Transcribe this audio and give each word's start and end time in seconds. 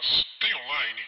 Mas 0.00 0.24
tem 0.40 0.54
online? 0.54 1.00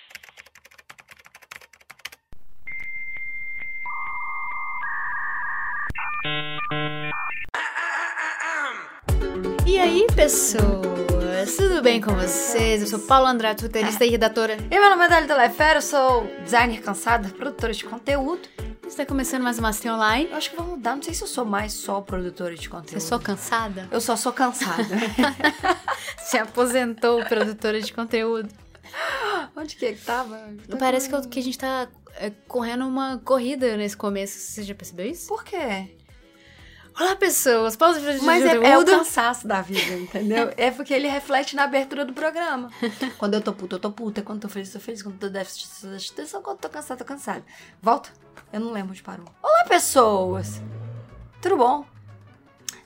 E 9.66 9.78
aí, 9.78 10.06
pessoas? 10.14 11.56
Tudo 11.56 11.80
bem 11.80 12.02
com 12.02 12.14
vocês? 12.14 12.82
Eu 12.82 12.86
sou 12.86 12.98
Paulo 12.98 13.28
Andrade, 13.28 13.62
roteirista 13.62 14.04
e 14.04 14.10
redatora. 14.10 14.58
E 14.70 14.78
meu 14.78 14.90
nome 14.90 15.06
é 15.06 15.08
Dali 15.08 15.26
Telefero, 15.26 15.78
eu 15.78 15.82
sou 15.82 16.26
designer 16.44 16.82
cansada, 16.82 17.30
produtora 17.30 17.72
de 17.72 17.84
conteúdo. 17.86 18.46
Está 18.86 19.06
começando 19.06 19.42
mais 19.42 19.58
uma 19.58 19.70
Assim 19.70 19.88
Online. 19.88 20.28
Eu 20.30 20.36
acho 20.36 20.50
que 20.50 20.56
vou 20.56 20.66
mudar, 20.66 20.96
não 20.96 21.02
sei 21.02 21.14
se 21.14 21.22
eu 21.22 21.28
sou 21.28 21.46
mais 21.46 21.72
só 21.72 22.02
produtora 22.02 22.54
de 22.54 22.60
Você 22.60 22.68
conteúdo. 22.68 23.00
só 23.00 23.18
cansada? 23.18 23.88
Eu 23.90 24.02
só 24.02 24.16
sou 24.16 24.34
cansada. 24.34 24.84
Se 26.20 26.36
aposentou, 26.36 27.24
produtora 27.24 27.80
de 27.80 27.90
conteúdo. 27.90 28.61
Onde 29.56 29.76
que 29.76 29.86
é 29.86 29.92
que 29.92 30.00
tava? 30.00 30.40
Parece 30.78 31.08
que, 31.28 31.38
a 31.38 31.42
gente 31.42 31.58
tá 31.58 31.88
é, 32.16 32.30
correndo 32.48 32.86
uma 32.86 33.18
corrida 33.18 33.76
nesse 33.76 33.96
começo. 33.96 34.38
Você 34.38 34.62
já 34.62 34.74
percebeu 34.74 35.06
isso? 35.06 35.28
Por 35.28 35.44
quê? 35.44 35.96
Olá, 36.98 37.16
pessoas! 37.16 37.74
Pausa 37.74 38.00
de 38.00 38.22
Mas 38.22 38.44
é, 38.44 38.54
é 38.54 38.78
o 38.78 38.84
cansaço 38.84 39.46
da 39.46 39.62
vida, 39.62 39.94
entendeu? 39.94 40.52
É 40.56 40.70
porque 40.70 40.92
ele 40.92 41.08
reflete 41.08 41.56
na 41.56 41.64
abertura 41.64 42.04
do 42.04 42.12
programa. 42.12 42.70
Quando 43.16 43.34
eu 43.34 43.40
tô 43.40 43.52
puta, 43.52 43.76
eu 43.76 43.80
tô 43.80 43.90
puta. 43.90 44.22
Quando 44.22 44.38
eu 44.38 44.42
tô 44.42 44.48
feliz, 44.48 44.68
eu 44.68 44.80
tô 44.80 44.84
feliz. 44.84 45.02
Quando 45.02 45.14
eu 45.14 45.20
tô 45.20 45.28
déficit, 45.28 45.68
eu 45.74 45.80
tô 45.80 45.88
déficit. 45.96 46.42
Quando 46.42 46.56
eu 46.56 46.56
tô 46.56 46.68
cansada, 46.68 46.94
eu 46.94 46.98
tô 46.98 47.04
cansada. 47.04 47.44
Volta. 47.80 48.10
Eu 48.52 48.60
não 48.60 48.72
lembro 48.72 48.90
onde 48.90 49.02
parou. 49.02 49.26
Olá, 49.42 49.64
pessoas! 49.66 50.60
Tudo 51.40 51.56
bom? 51.56 51.86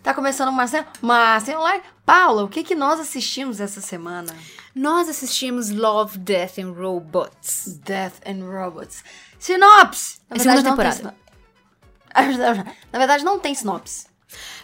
Tá 0.02 0.14
começando 0.14 0.50
uma 0.50 0.68
cena. 0.68 0.86
Uma 1.02 1.40
cena 1.40 1.58
online. 1.58 1.82
Paula, 2.04 2.44
o 2.44 2.48
que 2.48 2.62
que 2.62 2.76
nós 2.76 3.00
assistimos 3.00 3.60
essa 3.60 3.80
semana? 3.80 4.32
Nós 4.76 5.08
assistimos 5.08 5.70
Love, 5.70 6.18
Death 6.18 6.58
and 6.58 6.72
Robots. 6.72 7.78
Death 7.82 8.20
and 8.26 8.44
Robots. 8.44 9.02
Sinopse! 9.38 10.18
Na 10.28 10.36
É 10.36 10.38
segunda 10.38 10.56
não 10.56 10.62
tem 10.62 10.70
temporada. 10.72 10.96
sino- 10.96 11.14
Na 12.92 12.98
verdade, 12.98 13.24
não 13.24 13.38
tem 13.38 13.54
sinopse. 13.54 14.06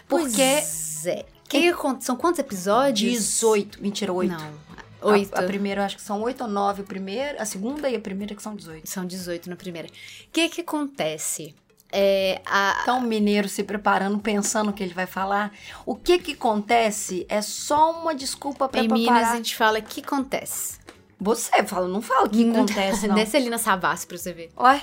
Porque 0.07 0.35
Pois 0.35 1.05
é. 1.07 1.25
Que 1.49 1.69
acon- 1.69 1.99
são 1.99 2.15
quantos 2.15 2.39
episódios? 2.39 3.11
18. 3.13 3.81
Mentira, 3.81 4.13
8. 4.13 4.31
Não. 4.31 4.53
Oito. 5.01 5.35
A, 5.35 5.39
a 5.41 5.43
primeira, 5.43 5.81
eu 5.81 5.85
acho 5.85 5.97
que 5.97 6.01
são 6.01 6.21
8 6.21 6.41
ou 6.43 6.49
9 6.49 6.81
a 6.83 6.85
primeira, 6.85 7.41
a 7.41 7.45
segunda 7.45 7.89
e 7.89 7.95
a 7.95 7.99
primeira 7.99 8.33
que 8.35 8.41
são 8.41 8.55
18. 8.55 8.87
São 8.89 9.05
18 9.05 9.49
na 9.49 9.55
primeira. 9.55 9.87
O 9.87 9.91
que 10.31 10.47
que 10.47 10.61
acontece? 10.61 11.53
É, 11.95 12.41
a, 12.45 12.79
Então, 12.81 12.97
o 12.97 13.01
mineiro 13.01 13.47
se 13.47 13.63
preparando, 13.63 14.17
pensando 14.17 14.71
o 14.71 14.73
que 14.73 14.81
ele 14.81 14.93
vai 14.95 15.05
falar. 15.05 15.51
O 15.85 15.95
que 15.95 16.17
que 16.17 16.33
acontece 16.33 17.23
é 17.29 17.39
só 17.41 17.91
uma 17.91 18.15
desculpa 18.15 18.67
pra 18.67 18.81
em 18.81 18.87
Minas 18.87 19.05
preparar. 19.05 19.31
a 19.33 19.35
gente 19.35 19.55
fala 19.55 19.77
o 19.77 19.81
que 19.83 20.01
acontece. 20.01 20.79
Você 21.19 21.63
fala, 21.63 21.87
não 21.87 22.01
fala 22.01 22.25
o 22.25 22.29
que 22.29 22.49
acontece, 22.49 23.07
não. 23.07 23.13
Desce 23.15 23.37
ali 23.37 23.49
na 23.49 23.59
Savassi 23.59 24.07
pra 24.07 24.17
você 24.17 24.33
ver. 24.33 24.51
Ué, 24.57 24.81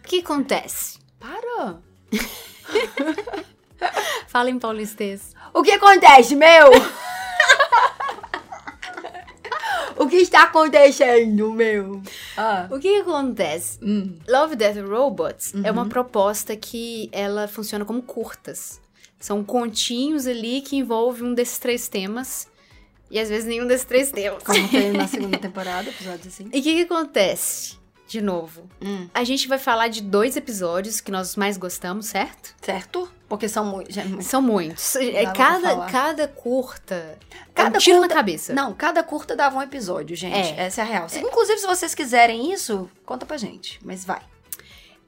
O 0.00 0.08
que 0.08 0.20
acontece? 0.20 0.98
para. 1.20 1.78
Fala 4.28 4.50
em 4.50 4.58
paulistês. 4.58 5.34
O 5.52 5.62
que 5.62 5.72
acontece, 5.72 6.34
meu? 6.34 6.70
O 10.04 10.08
que 10.08 10.16
está 10.16 10.44
acontecendo, 10.44 11.50
meu? 11.52 12.02
Ah. 12.36 12.68
O 12.70 12.78
que 12.78 13.00
acontece? 13.00 13.78
Hum. 13.82 14.18
Love, 14.28 14.56
Death 14.56 14.76
Robots 14.78 15.54
é 15.62 15.70
uma 15.70 15.86
proposta 15.86 16.56
que 16.56 17.08
ela 17.12 17.48
funciona 17.48 17.84
como 17.84 18.02
curtas. 18.02 18.80
São 19.18 19.42
continhos 19.42 20.26
ali 20.26 20.60
que 20.60 20.76
envolvem 20.76 21.24
um 21.24 21.34
desses 21.34 21.58
três 21.58 21.88
temas. 21.88 22.46
E 23.10 23.18
às 23.18 23.28
vezes 23.28 23.46
nenhum 23.46 23.66
desses 23.66 23.86
três 23.86 24.10
temas. 24.10 24.42
Como 24.42 24.68
tem 24.68 24.92
na 24.92 25.06
segunda 25.08 25.38
temporada, 25.38 25.88
episódios 25.88 26.26
assim. 26.26 26.48
E 26.52 26.60
o 26.60 26.62
que, 26.62 26.74
que 26.74 26.82
acontece? 26.82 27.78
De 28.14 28.20
novo, 28.22 28.68
Hum. 28.80 29.08
a 29.12 29.24
gente 29.24 29.48
vai 29.48 29.58
falar 29.58 29.88
de 29.88 30.00
dois 30.00 30.36
episódios 30.36 31.00
que 31.00 31.10
nós 31.10 31.34
mais 31.34 31.56
gostamos, 31.56 32.06
certo? 32.06 32.54
Certo? 32.62 33.10
Porque 33.28 33.48
são 33.48 33.64
muitos. 33.64 33.96
São 34.24 34.40
muitos. 34.40 34.94
É 34.94 35.26
cada, 35.32 35.86
cada 35.86 36.28
curta. 36.28 37.18
Cada 37.52 37.70
Cada 37.70 37.76
um 37.78 37.80
tiro 37.80 37.98
curta- 37.98 38.14
na 38.14 38.20
cabeça. 38.20 38.52
Não, 38.54 38.72
cada 38.72 39.02
curta 39.02 39.34
dava 39.34 39.56
um 39.58 39.62
episódio, 39.62 40.14
gente. 40.14 40.36
É. 40.52 40.66
Essa 40.66 40.82
é 40.82 40.84
a 40.84 40.86
real. 40.86 41.08
Se- 41.08 41.18
Inclusive, 41.18 41.58
se 41.58 41.66
vocês 41.66 41.92
quiserem 41.92 42.52
isso, 42.52 42.88
conta 43.04 43.26
pra 43.26 43.36
gente. 43.36 43.80
Mas 43.84 44.04
vai. 44.04 44.20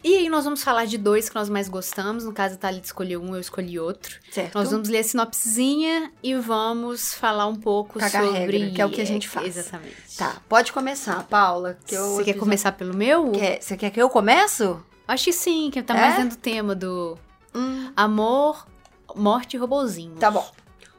E 0.04 0.14
aí 0.18 0.28
nós 0.28 0.44
vamos 0.44 0.62
falar 0.62 0.84
de 0.84 0.96
dois 0.98 1.28
que 1.28 1.34
nós 1.34 1.48
mais 1.48 1.68
gostamos. 1.68 2.24
No 2.24 2.32
caso, 2.32 2.54
a 2.54 2.58
Thalita 2.58 2.86
escolheu 2.86 3.20
um, 3.20 3.34
eu 3.34 3.40
escolhi 3.40 3.78
outro. 3.78 4.18
Certo? 4.30 4.54
Nós 4.54 4.70
vamos 4.70 4.88
ler 4.88 4.98
a 4.98 5.02
sinopsezinha 5.04 6.12
e 6.22 6.34
vamos 6.36 7.12
falar 7.14 7.46
um 7.46 7.56
pouco 7.56 7.98
Cagar 7.98 8.22
sobre... 8.24 8.38
regra, 8.58 8.70
que 8.74 8.80
é 8.82 8.86
o 8.86 8.90
que 8.90 9.00
a 9.00 9.04
gente 9.06 9.28
faz. 9.28 9.56
Exatamente. 9.56 9.96
Tá, 10.16 10.36
pode 10.48 10.72
começar, 10.72 11.24
Paula. 11.24 11.76
Que 11.86 11.94
eu 11.96 12.02
Você 12.04 12.16
quer 12.16 12.20
episódio- 12.30 12.40
começar 12.40 12.72
pelo 12.72 12.94
meu? 12.94 13.32
Quer- 13.32 13.60
Você 13.60 13.76
quer 13.76 13.90
que 13.90 14.00
eu 14.00 14.08
começo? 14.08 14.80
Acho 15.08 15.24
que 15.24 15.32
sim, 15.32 15.70
que 15.72 15.82
tá 15.82 15.96
É? 15.96 16.00
mais 16.00 16.16
dentro 16.16 16.36
do 16.36 16.40
tema 16.40 16.74
do 16.74 17.18
Hum, 17.54 17.90
amor, 17.96 18.66
morte 19.14 19.54
e 19.54 19.58
robozinho. 19.58 20.14
tá 20.16 20.30
bom. 20.30 20.48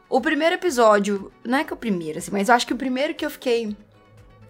O 0.09 0.19
primeiro 0.19 0.55
episódio, 0.55 1.31
não 1.45 1.59
é 1.59 1.63
que 1.63 1.73
o 1.73 1.77
primeiro, 1.77 2.17
assim, 2.17 2.31
mas 2.31 2.49
eu 2.49 2.55
acho 2.55 2.65
que 2.67 2.73
o 2.73 2.77
primeiro 2.77 3.13
que 3.13 3.25
eu 3.25 3.29
fiquei 3.29 3.75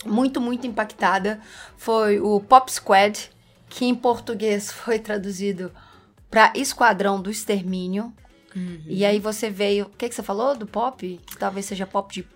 muito, 0.05 0.39
muito 0.39 0.65
impactada 0.67 1.41
foi 1.75 2.19
o 2.19 2.39
Pop 2.39 2.71
Squad, 2.71 3.29
que 3.69 3.85
em 3.85 3.95
português 3.95 4.71
foi 4.73 4.99
traduzido 4.99 5.71
pra 6.29 6.53
Esquadrão 6.55 7.21
do 7.21 7.29
Extermínio. 7.29 8.13
Uhum. 8.55 8.81
E 8.85 9.05
aí 9.05 9.19
você 9.19 9.49
veio. 9.49 9.85
O 9.85 9.89
que, 9.89 10.09
que 10.09 10.15
você 10.15 10.23
falou 10.23 10.55
do 10.55 10.65
pop? 10.65 11.19
Que 11.25 11.37
talvez 11.37 11.65
seja 11.65 11.85
pop 11.85 12.13
de. 12.13 12.27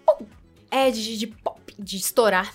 É 0.69 0.89
de, 0.89 1.17
de 1.17 1.27
pop, 1.27 1.75
de 1.77 1.97
estourar, 1.97 2.53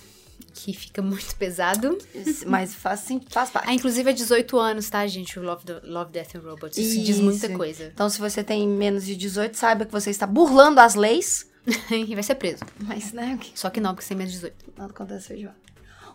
que 0.54 0.72
fica 0.72 1.02
muito 1.02 1.34
pesado. 1.36 1.98
Mas 2.46 2.74
faz, 2.74 3.00
sim, 3.00 3.20
faz 3.28 3.50
parte. 3.50 3.68
Ah, 3.68 3.74
inclusive 3.74 4.08
é 4.08 4.12
18 4.12 4.58
anos, 4.58 4.88
tá, 4.88 5.06
gente? 5.06 5.38
O 5.38 5.42
Love, 5.42 5.64
Love 5.82 6.12
Death 6.12 6.36
and 6.36 6.40
Robots. 6.40 6.78
Isso, 6.78 7.02
diz 7.02 7.20
muita 7.20 7.46
Isso. 7.46 7.56
coisa. 7.56 7.90
Então, 7.92 8.08
se 8.08 8.18
você 8.18 8.42
tem 8.42 8.66
menos 8.66 9.04
de 9.04 9.16
18, 9.16 9.56
saiba 9.56 9.84
que 9.84 9.92
você 9.92 10.10
está 10.10 10.26
burlando 10.26 10.80
as 10.80 10.94
leis. 10.94 11.50
e 11.90 12.14
vai 12.14 12.22
ser 12.22 12.36
preso. 12.36 12.62
Mas, 12.78 13.12
né? 13.12 13.38
Só 13.54 13.68
que 13.68 13.80
não, 13.80 13.92
porque 13.92 14.04
você 14.04 14.08
tem 14.10 14.18
menos 14.18 14.32
de 14.32 14.38
18. 14.38 14.72
Nada 14.78 14.92
acontece 14.92 15.32
hoje. 15.32 15.48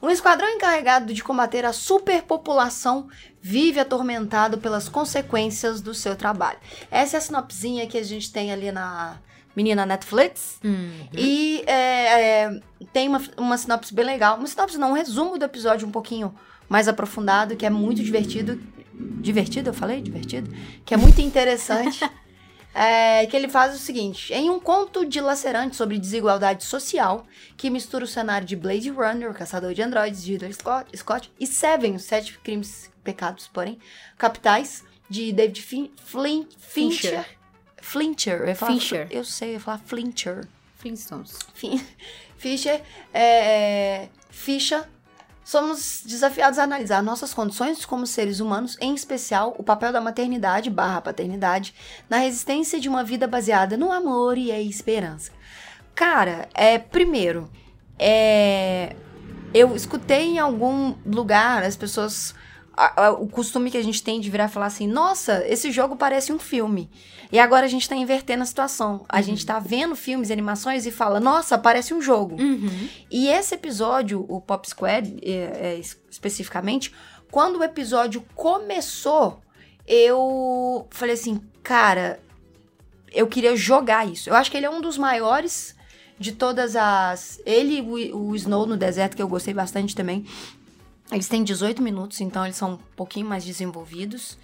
Um 0.02 0.10
esquadrão 0.10 0.50
encarregado 0.50 1.14
de 1.14 1.24
combater 1.24 1.64
a 1.66 1.74
superpopulação 1.74 3.08
vive 3.42 3.80
atormentado 3.80 4.58
pelas 4.58 4.90
consequências 4.90 5.82
do 5.82 5.94
seu 5.94 6.16
trabalho. 6.16 6.58
Essa 6.90 7.18
é 7.18 7.20
a 7.20 7.22
sinopsinha 7.22 7.88
que 7.88 7.98
a 7.98 8.04
gente 8.04 8.32
tem 8.32 8.52
ali 8.52 8.72
na 8.72 9.18
menina 9.56 9.86
Netflix. 9.86 10.60
E 11.14 11.64
é, 11.68 12.44
é, 12.46 12.60
tem 12.92 13.08
uma, 13.08 13.22
uma 13.38 13.58
sinopse 13.58 13.94
bem 13.94 14.06
legal. 14.06 14.38
Uma 14.38 14.48
sinopse 14.48 14.78
não, 14.78 14.92
um 14.92 14.96
resumo 14.96 15.38
do 15.38 15.46
episódio 15.46 15.88
um 15.88 15.92
pouquinho 15.92 16.34
mais 16.68 16.88
aprofundado, 16.88 17.56
que 17.56 17.66
é 17.66 17.70
muito 17.70 18.04
divertido. 18.04 18.60
Divertido, 18.94 19.70
eu 19.70 19.74
falei? 19.74 20.02
Divertido? 20.02 20.54
Que 20.86 20.94
é 20.94 20.98
muito 20.98 21.22
interessante. 21.22 22.00
É, 22.74 23.26
que 23.26 23.36
ele 23.36 23.50
faz 23.50 23.76
o 23.76 23.78
seguinte: 23.78 24.34
em 24.34 24.50
um 24.50 24.60
conto 24.60 25.06
dilacerante 25.06 25.76
sobre 25.76 26.00
desigualdade 26.00 26.64
social, 26.64 27.26
que 27.58 27.70
mistura 27.70 28.06
o 28.06 28.08
cenário 28.08 28.48
de 28.48 28.56
Blade 28.56 28.90
Runner, 28.90 29.30
o 29.30 29.34
caçador 29.34 29.74
de 29.74 29.82
androides, 29.82 30.24
de 30.24 30.32
Ridley 30.34 30.54
Scott, 30.54 30.98
Scott, 30.98 31.32
e 31.40 31.46
Seven, 31.46 31.96
os 31.96 32.04
sete 32.04 32.38
crimes, 32.40 32.90
pecados, 33.04 33.48
porém, 33.48 33.78
capitais, 34.18 34.84
de 35.10 35.34
David 35.34 35.62
fin 35.62 35.92
Flin 36.06 36.48
Fincher. 36.58 37.26
Fincher. 37.82 38.48
Eu 38.48 38.56
falar 38.56 38.72
Fincher. 38.72 39.08
Eu 39.12 39.26
sei, 39.26 39.50
eu 39.50 39.54
ia 39.54 39.60
falar 39.60 39.80
Flincher. 39.80 40.48
Flintstones. 40.78 41.38
Fin- 41.54 41.86
Fischer, 42.38 42.82
é, 43.14 44.08
Ficha, 44.30 44.90
somos 45.52 46.02
desafiados 46.06 46.58
a 46.58 46.64
analisar 46.64 47.04
nossas 47.04 47.34
condições 47.34 47.84
como 47.84 48.08
seres 48.08 48.40
humanos, 48.40 48.78
em 48.80 48.96
especial 48.96 49.54
o 49.58 49.64
papel 49.64 49.92
da 49.92 50.00
maternidade 50.00 50.70
barra 50.70 51.02
paternidade 51.02 51.76
na 52.10 52.20
resistência 52.20 52.80
de 52.80 52.88
uma 52.88 53.04
vida 53.04 53.28
baseada 53.28 53.76
no 53.76 53.92
amor 53.92 54.38
e 54.38 54.50
a 54.50 54.62
esperança. 54.62 55.34
Cara, 55.94 56.48
é, 56.54 56.80
primeiro, 56.80 57.52
é, 58.00 58.96
eu 59.54 59.76
escutei 59.76 60.22
em 60.22 60.40
algum 60.40 60.96
lugar 61.06 61.64
as 61.64 61.76
pessoas. 61.76 62.34
A- 62.76 63.06
a- 63.08 63.12
o 63.12 63.28
costume 63.28 63.70
que 63.72 63.78
a 63.78 63.84
gente 63.84 64.02
tem 64.04 64.20
de 64.20 64.30
virar 64.30 64.46
e 64.46 64.50
falar 64.50 64.68
assim: 64.68 64.88
nossa, 64.88 65.46
esse 65.48 65.72
jogo 65.72 65.96
parece 65.96 66.32
um 66.32 66.40
filme. 66.40 66.90
E 67.32 67.40
agora 67.40 67.66
a 67.66 67.70
gente 67.70 67.88
tá 67.88 67.96
invertendo 67.96 68.44
a 68.44 68.46
situação. 68.46 69.06
A 69.08 69.22
gente 69.22 69.46
tá 69.46 69.58
vendo 69.60 69.96
filmes 69.96 70.30
e 70.30 70.34
animações 70.34 70.86
e 70.86 70.92
fala: 70.92 71.20
nossa, 71.20 71.58
parece 71.58 71.94
um 71.94 72.02
jogo. 72.02 72.36
Uhum. 72.42 72.90
E 73.10 73.28
esse 73.30 73.56
episódio, 73.56 74.26
o 74.28 74.42
Pop 74.42 74.68
Squad, 74.70 75.18
é, 75.22 75.32
é, 75.32 75.78
es- 75.80 75.98
especificamente, 76.10 76.94
quando 77.32 77.58
o 77.60 77.64
episódio 77.64 78.24
começou, 78.36 79.40
eu 79.88 80.88
falei 80.90 81.14
assim, 81.16 81.42
cara, 81.64 82.20
eu 83.12 83.28
queria 83.28 83.56
jogar 83.56 84.08
isso. 84.08 84.30
Eu 84.30 84.36
acho 84.36 84.50
que 84.52 84.58
ele 84.58 84.66
é 84.66 84.70
um 84.70 84.82
dos 84.82 84.98
maiores 84.98 85.76
de 86.20 86.32
todas 86.34 86.76
as. 86.76 87.42
Ele 87.46 87.80
e 87.80 88.12
o, 88.14 88.28
o 88.30 88.36
Snow 88.36 88.66
no 88.66 88.78
deserto, 88.78 89.16
que 89.16 89.22
eu 89.22 89.28
gostei 89.28 89.54
bastante 89.54 89.96
também. 89.96 90.26
Eles 91.12 91.28
têm 91.28 91.44
18 91.44 91.82
minutos, 91.82 92.22
então 92.22 92.46
eles 92.46 92.56
são 92.56 92.74
um 92.74 92.78
pouquinho 92.78 93.26
mais 93.26 93.44
desenvolvidos. 93.44 94.38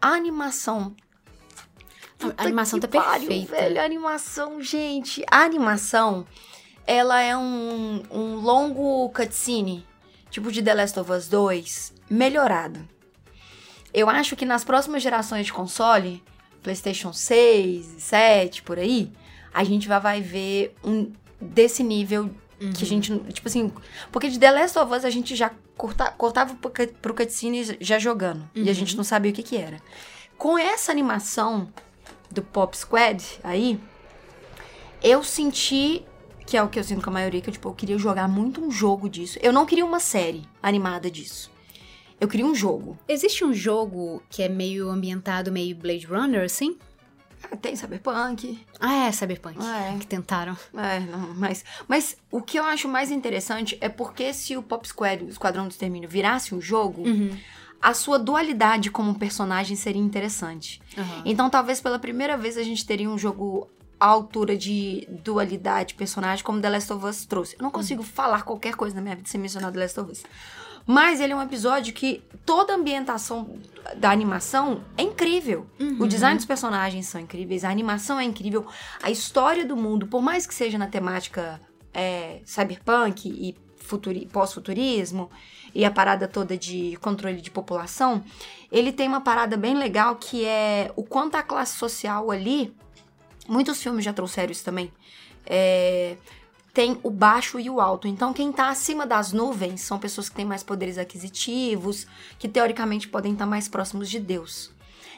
A 0.00 0.08
animação. 0.08 0.96
A 2.36 2.42
animação 2.42 2.80
tá 2.80 2.88
pariu, 2.88 3.28
perfeita. 3.28 3.52
velho, 3.52 3.80
a 3.80 3.84
animação, 3.84 4.60
gente. 4.62 5.22
A 5.30 5.42
animação 5.42 6.26
ela 6.86 7.20
é 7.20 7.36
um, 7.36 8.02
um 8.10 8.36
longo 8.36 9.10
cutscene, 9.10 9.86
tipo 10.30 10.50
de 10.50 10.62
The 10.62 10.72
Last 10.72 10.98
of 10.98 11.12
Us 11.12 11.28
2, 11.28 11.92
melhorado. 12.08 12.88
Eu 13.92 14.08
acho 14.08 14.34
que 14.34 14.46
nas 14.46 14.64
próximas 14.64 15.02
gerações 15.02 15.44
de 15.44 15.52
console, 15.52 16.24
PlayStation 16.62 17.12
6, 17.12 17.84
7, 17.98 18.62
por 18.62 18.78
aí, 18.78 19.12
a 19.52 19.62
gente 19.64 19.86
vai, 19.86 20.00
vai 20.00 20.20
ver 20.22 20.74
um 20.82 21.12
desse 21.38 21.82
nível 21.82 22.30
Uhum. 22.60 22.72
que 22.72 22.82
a 22.82 22.86
gente, 22.86 23.16
tipo 23.32 23.46
assim, 23.48 23.70
porque 24.10 24.28
de 24.28 24.38
The 24.38 24.50
Last 24.50 24.78
of 24.78 24.92
Us 24.92 25.04
a 25.04 25.10
gente 25.10 25.36
já 25.36 25.50
corta, 25.76 26.10
cortava 26.10 26.54
pro, 26.56 26.70
cut- 26.70 26.94
pro 27.00 27.14
cutscene 27.14 27.76
já 27.80 27.98
jogando, 27.98 28.48
e 28.54 28.68
a 28.68 28.72
gente 28.72 28.96
não 28.96 29.04
sabia 29.04 29.30
o 29.30 29.34
que 29.34 29.42
que 29.44 29.56
era. 29.56 29.80
Com 30.36 30.58
essa 30.58 30.90
animação 30.90 31.72
do 32.30 32.42
Pop 32.42 32.76
Squad 32.76 33.22
aí, 33.44 33.78
eu 35.02 35.22
senti 35.22 36.04
que 36.46 36.56
é 36.56 36.62
o 36.62 36.68
que 36.68 36.78
eu 36.78 36.84
sinto 36.84 37.02
com 37.02 37.10
a 37.10 37.12
maioria, 37.12 37.40
que 37.42 37.48
eu, 37.50 37.52
tipo, 37.52 37.68
eu 37.68 37.74
queria 37.74 37.98
jogar 37.98 38.26
muito 38.26 38.60
um 38.64 38.70
jogo 38.70 39.08
disso. 39.08 39.38
Eu 39.42 39.52
não 39.52 39.66
queria 39.66 39.84
uma 39.84 40.00
série 40.00 40.48
animada 40.62 41.10
disso. 41.10 41.50
Eu 42.18 42.26
queria 42.26 42.46
um 42.46 42.54
jogo. 42.54 42.98
Existe 43.06 43.44
um 43.44 43.52
jogo 43.52 44.22
que 44.30 44.42
é 44.42 44.48
meio 44.48 44.88
ambientado, 44.88 45.52
meio 45.52 45.76
Blade 45.76 46.06
Runner, 46.06 46.42
assim? 46.42 46.78
Tem 47.60 47.74
Cyberpunk. 47.76 48.64
Ah, 48.80 49.06
é, 49.06 49.12
Cyberpunk. 49.12 49.58
Ah, 49.60 49.92
é. 49.92 49.98
Que 49.98 50.06
tentaram. 50.06 50.56
É, 50.74 51.00
não, 51.00 51.34
mas, 51.34 51.64
mas 51.86 52.16
o 52.30 52.42
que 52.42 52.58
eu 52.58 52.64
acho 52.64 52.88
mais 52.88 53.10
interessante 53.10 53.76
é 53.80 53.88
porque 53.88 54.32
se 54.32 54.56
o 54.56 54.62
Pop 54.62 54.86
Squad, 54.86 55.24
o 55.24 55.28
Esquadrão 55.28 55.66
do 55.66 55.70
Extermínio, 55.70 56.08
virasse 56.08 56.54
um 56.54 56.60
jogo, 56.60 57.04
a 57.80 57.94
sua 57.94 58.18
dualidade 58.18 58.90
como 58.90 59.18
personagem 59.18 59.76
seria 59.76 60.02
interessante. 60.02 60.80
Aham. 60.96 61.22
Então, 61.24 61.48
talvez 61.48 61.80
pela 61.80 61.98
primeira 61.98 62.36
vez 62.36 62.56
a 62.56 62.62
gente 62.62 62.84
teria 62.84 63.08
um 63.08 63.18
jogo 63.18 63.68
à 64.00 64.06
altura 64.06 64.56
de 64.56 65.06
dualidade 65.24 65.94
personagem, 65.94 66.44
como 66.44 66.60
The 66.60 66.70
Last 66.70 66.92
of 66.92 67.04
Us 67.04 67.24
trouxe. 67.24 67.56
Eu 67.58 67.62
não 67.62 67.70
consigo 67.70 68.02
falar 68.02 68.42
qualquer 68.42 68.74
coisa 68.74 68.94
na 68.94 69.02
minha 69.02 69.16
vida 69.16 69.28
sem 69.28 69.40
mencionar 69.40 69.72
The 69.72 69.80
Last 69.80 70.00
of 70.00 70.12
Us. 70.12 70.22
Mas 70.86 71.20
ele 71.20 71.32
é 71.32 71.36
um 71.36 71.42
episódio 71.42 71.92
que 71.92 72.22
toda 72.46 72.72
a 72.72 72.76
ambientação 72.76 73.58
da 73.96 74.10
animação 74.10 74.82
é 74.96 75.02
incrível. 75.02 75.66
O 76.00 76.06
design 76.06 76.36
dos 76.36 76.46
personagens 76.46 77.06
são 77.06 77.20
incríveis, 77.20 77.64
a 77.64 77.70
animação 77.70 78.18
é 78.18 78.24
incrível, 78.24 78.66
a 79.02 79.10
história 79.10 79.64
do 79.64 79.76
mundo, 79.76 80.06
por 80.06 80.22
mais 80.22 80.46
que 80.46 80.54
seja 80.54 80.78
na 80.78 80.86
temática 80.86 81.60
é, 81.92 82.40
cyberpunk 82.44 83.28
e 83.28 83.54
futuri- 83.76 84.26
pós-futurismo 84.26 85.30
e 85.74 85.84
a 85.84 85.90
parada 85.90 86.26
toda 86.28 86.56
de 86.56 86.96
controle 87.00 87.40
de 87.40 87.50
população, 87.50 88.22
ele 88.70 88.92
tem 88.92 89.08
uma 89.08 89.20
parada 89.20 89.56
bem 89.56 89.74
legal 89.74 90.16
que 90.16 90.44
é 90.44 90.92
o 90.96 91.02
quanto 91.02 91.36
a 91.36 91.42
classe 91.42 91.76
social 91.76 92.30
ali. 92.30 92.74
Muitos 93.48 93.82
filmes 93.82 94.04
já 94.04 94.12
trouxeram 94.12 94.52
isso 94.52 94.64
também. 94.64 94.92
É, 95.46 96.16
tem 96.78 96.96
o 97.02 97.10
baixo 97.10 97.58
e 97.58 97.68
o 97.68 97.80
alto. 97.80 98.06
Então, 98.06 98.32
quem 98.32 98.52
tá 98.52 98.68
acima 98.68 99.04
das 99.04 99.32
nuvens 99.32 99.80
são 99.80 99.98
pessoas 99.98 100.28
que 100.28 100.36
têm 100.36 100.44
mais 100.44 100.62
poderes 100.62 100.96
aquisitivos, 100.96 102.06
que 102.38 102.46
teoricamente 102.46 103.08
podem 103.08 103.32
estar 103.32 103.46
mais 103.46 103.66
próximos 103.66 104.08
de 104.08 104.20
Deus. 104.20 104.70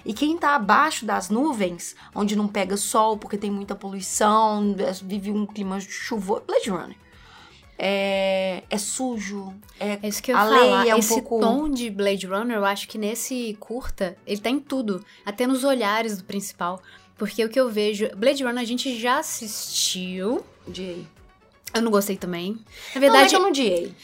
E 0.02 0.14
quem 0.14 0.38
tá 0.38 0.54
abaixo 0.56 1.04
das 1.04 1.28
nuvens, 1.28 1.94
onde 2.14 2.34
não 2.34 2.48
pega 2.48 2.78
sol 2.78 3.18
porque 3.18 3.36
tem 3.36 3.50
muita 3.50 3.74
poluição, 3.74 4.74
vive 5.02 5.30
um 5.30 5.44
clima 5.44 5.78
chuvoso. 5.80 6.44
Blade 6.46 6.70
Runner. 6.70 6.96
É, 7.78 8.62
é 8.70 8.78
sujo, 8.78 9.52
é 9.78 9.98
É 10.02 10.08
isso 10.08 10.22
que 10.22 10.32
eu 10.32 10.38
a 10.38 10.40
falar. 10.40 10.86
é 10.86 10.94
um 10.94 10.98
Esse 10.98 11.10
pouco- 11.20 11.40
tom 11.40 11.68
de 11.68 11.90
Blade 11.90 12.26
Runner, 12.26 12.56
eu 12.56 12.64
acho 12.64 12.88
que 12.88 12.96
nesse 12.96 13.54
curta, 13.60 14.16
ele 14.26 14.40
tá 14.40 14.48
em 14.48 14.60
tudo. 14.60 15.04
Até 15.26 15.46
nos 15.46 15.62
olhares 15.62 16.16
do 16.16 16.24
principal. 16.24 16.80
Porque 17.18 17.44
o 17.44 17.50
que 17.50 17.60
eu 17.60 17.68
vejo... 17.68 18.08
Blade 18.16 18.42
Runner 18.42 18.62
a 18.62 18.66
gente 18.66 18.98
já 18.98 19.18
assistiu. 19.18 20.42
Odiei. 20.66 21.06
Eu 21.74 21.82
não 21.82 21.90
gostei 21.90 22.16
também. 22.16 22.52
Na 22.52 22.56
Não, 22.56 22.62
não 22.62 22.96
é 22.96 23.00
verdade, 23.00 23.30
que 23.30 23.36
eu 23.36 23.40
não 23.40 23.48
odiei. 23.48 23.94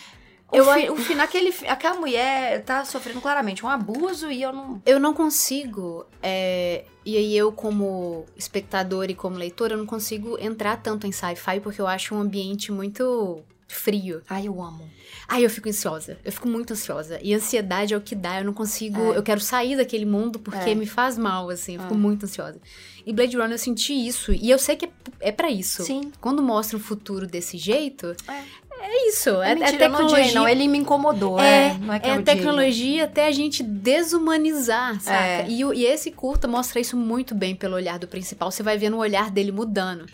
O, 0.52 0.56
Eu 0.56 0.72
fi, 0.74 0.90
o 0.90 0.96
fi- 0.96 1.14
naquele, 1.16 1.52
aquela 1.66 1.96
mulher 1.96 2.62
tá 2.64 2.84
sofrendo 2.84 3.20
claramente 3.20 3.66
um 3.66 3.68
abuso 3.68 4.30
e 4.30 4.40
eu 4.42 4.52
não. 4.52 4.80
eu 4.86 5.00
não 5.00 5.12
consigo... 5.12 6.06
é, 6.22 6.84
E 7.04 7.16
aí 7.16 7.36
eu, 7.36 7.50
como 7.50 8.24
espectador 8.36 9.10
e 9.10 9.14
como 9.14 9.36
leitor, 9.36 9.72
eu 9.72 9.76
não 9.78 9.86
consigo 9.86 10.38
entrar 10.40 10.76
tanto 10.80 11.04
em 11.06 11.10
sci-fi 11.12 11.58
porque 11.60 11.80
eu 11.80 11.86
acho 11.88 12.14
um 12.14 12.20
ambiente 12.20 12.70
muito 12.70 13.42
frio. 13.68 14.22
Ai, 14.28 14.46
eu 14.48 14.62
amo. 14.62 14.88
Ai, 15.28 15.44
eu 15.44 15.50
fico 15.50 15.68
ansiosa. 15.68 16.16
Eu 16.24 16.30
fico 16.30 16.46
muito 16.48 16.72
ansiosa. 16.72 17.18
E 17.22 17.34
ansiedade 17.34 17.92
é 17.94 17.96
o 17.96 18.00
que 18.00 18.14
dá. 18.14 18.38
Eu 18.40 18.44
não 18.44 18.52
consigo. 18.52 19.12
É. 19.12 19.18
Eu 19.18 19.22
quero 19.22 19.40
sair 19.40 19.76
daquele 19.76 20.04
mundo 20.06 20.38
porque 20.38 20.70
É. 20.70 20.74
me 20.74 20.86
faz 20.86 21.18
mal, 21.18 21.50
assim. 21.50 21.74
Eu 21.74 21.82
fico 21.82 21.94
É. 21.94 21.96
muito 21.96 22.24
ansiosa. 22.26 22.60
E 23.04 23.12
Blade 23.12 23.36
Runner 23.36 23.52
eu 23.52 23.58
senti 23.58 23.92
isso. 23.92 24.32
E 24.32 24.50
eu 24.50 24.58
sei 24.58 24.76
que 24.76 24.86
é, 24.86 24.90
é 25.20 25.32
para 25.32 25.50
isso. 25.50 25.82
Sim. 25.84 26.12
Quando 26.20 26.42
mostra 26.42 26.76
um 26.76 26.80
futuro 26.80 27.26
desse 27.26 27.56
jeito, 27.58 28.14
É. 28.28 28.42
é, 28.80 29.08
isso. 29.08 29.30
É, 29.42 29.48
É, 29.48 29.52
é 29.52 29.54
mentira, 29.56 29.88
não 29.88 29.96
tecnologia. 29.98 30.19
odiei, 30.19 30.34
não. 30.34 30.48
Ele 30.48 30.69
me 30.69 30.78
incomodou. 30.78 31.40
É, 31.40 31.69
É, 31.69 31.74
não 31.78 31.92
é 31.94 31.98
que 31.98 32.08
é 32.08 32.22
tecnologia 32.22 33.04
até 33.04 33.26
a 33.26 33.32
gente 33.32 33.62
desumanizar, 33.62 35.00
saca? 35.00 35.19
É. 35.24 35.48
E, 35.50 35.64
o- 35.64 35.72
e 35.74 35.84
esse 35.84 36.10
curta 36.10 36.46
mostra 36.48 36.80
isso 36.80 36.96
muito 36.96 37.34
bem 37.34 37.54
pelo 37.54 37.74
olhar 37.74 37.98
do 37.98 38.06
principal. 38.08 38.50
Você 38.50 38.62
vai 38.62 38.78
vendo 38.78 38.94
o 38.94 39.00
olhar 39.00 39.30
dele 39.30 39.50
mudando. 39.52 40.06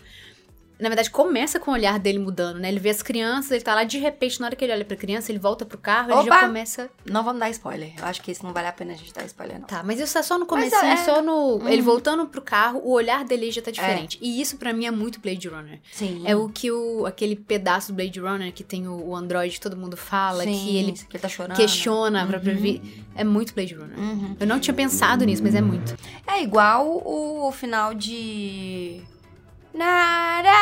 Na 0.79 0.89
verdade, 0.89 1.11
começa 1.11 1.61
com 1.61 1.71
o 1.71 1.75
olhar 1.75 1.99
dele 1.99 2.19
mudando, 2.19 2.59
né? 2.59 2.69
Ele 2.69 2.81
vê 2.81 2.91
as 2.91 3.03
crianças, 3.03 3.53
ele 3.53 3.61
tá 3.63 3.75
lá 3.75 3.85
de 3.85 3.99
repente, 3.99 4.41
na 4.41 4.47
hora 4.47 4.57
que 4.57 4.65
ele 4.65 4.73
olha 4.73 4.85
pra 4.85 4.97
criança, 4.97 5.31
ele 5.31 5.39
volta 5.39 5.65
pro 5.65 5.79
carro, 5.79 6.11
ele 6.11 6.23
já 6.25 6.37
Opa! 6.37 6.47
começa. 6.47 6.91
não. 7.09 7.23
Vamos 7.23 7.39
dar 7.39 7.51
spoiler. 7.51 7.93
Eu 7.99 8.05
acho 8.05 8.21
que 8.21 8.33
isso 8.33 8.43
não 8.45 8.53
vale 8.53 8.67
a 8.67 8.73
pena 8.73 8.93
a 8.93 8.97
gente 8.97 9.13
dar 9.13 9.25
spoiler, 9.27 9.61
não. 9.61 9.67
Tá, 9.67 9.83
mas 9.85 10.01
isso 10.01 10.13
tá 10.15 10.23
só 10.23 10.35
no 10.39 10.41
Mas 10.41 10.49
comecinho, 10.49 10.93
é- 10.93 10.97
só 10.97 11.23
no. 11.23 11.57
Uhum. 11.59 11.69
Ele 11.69 11.83
voltando 11.83 12.27
pro 12.27 12.43
carro, 12.43 12.81
o 12.83 12.91
olhar 12.93 13.25
dele 13.25 13.51
já 13.53 13.63
tá 13.63 13.71
diferente. 13.71 14.19
E 14.21 14.41
isso 14.41 14.57
pra 14.57 14.73
mim 14.73 14.87
é 14.87 14.91
muito 14.91 15.21
Blade 15.21 15.47
Runner. 15.47 15.79
Sim. 15.93 16.23
É 16.27 16.35
o 16.35 16.49
que 16.49 16.71
o. 16.73 17.07
aquele 17.07 17.37
pedaço 17.37 17.93
do 17.93 17.97
Blade 17.97 18.19
Runner 18.19 18.53
que 18.53 18.65
tem 18.65 18.89
o, 18.89 19.09
o 19.09 19.15
Android 19.15 19.61
todo 19.61 19.77
mundo 19.77 19.97
fala, 19.97 20.43
Sim, 20.45 20.53
que 20.53 20.77
ele 20.77 20.93
que 20.93 21.07
ele 21.17 21.19
tá 21.23 21.29
chorando. 21.29 21.57
questiona 21.57 22.23
a 22.23 22.27
própria 22.27 22.55
vida. 22.55 22.85
É 23.15 23.23
muito 23.23 23.55
Blade 23.55 23.75
Runner. 23.75 23.99
Uhum. 23.99 24.37
Eu 24.41 24.47
não 24.47 24.59
tinha 24.59 24.75
pensado 24.75 25.25
nisso, 25.25 25.43
mas 25.45 25.55
é 25.55 25.61
muito. 25.61 25.95
É 26.27 26.43
igual 26.43 27.03
o 27.07 27.53
final 27.53 27.95
de. 27.95 29.01
Nara, 29.75 30.53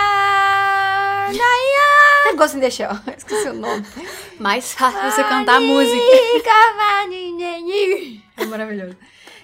Naya. 1.33 2.37
Ghost 2.37 2.57
in 2.57 2.61
the 2.61 2.71
Shell. 2.71 2.93
Esqueci 3.17 3.49
o 3.49 3.55
nome. 3.55 3.85
Mais 4.39 4.73
fácil 4.73 5.01
você 5.11 5.23
cantar 5.25 5.57
a 5.57 5.61
música. 5.61 6.01
É 8.37 8.45
maravilhoso. 8.47 8.97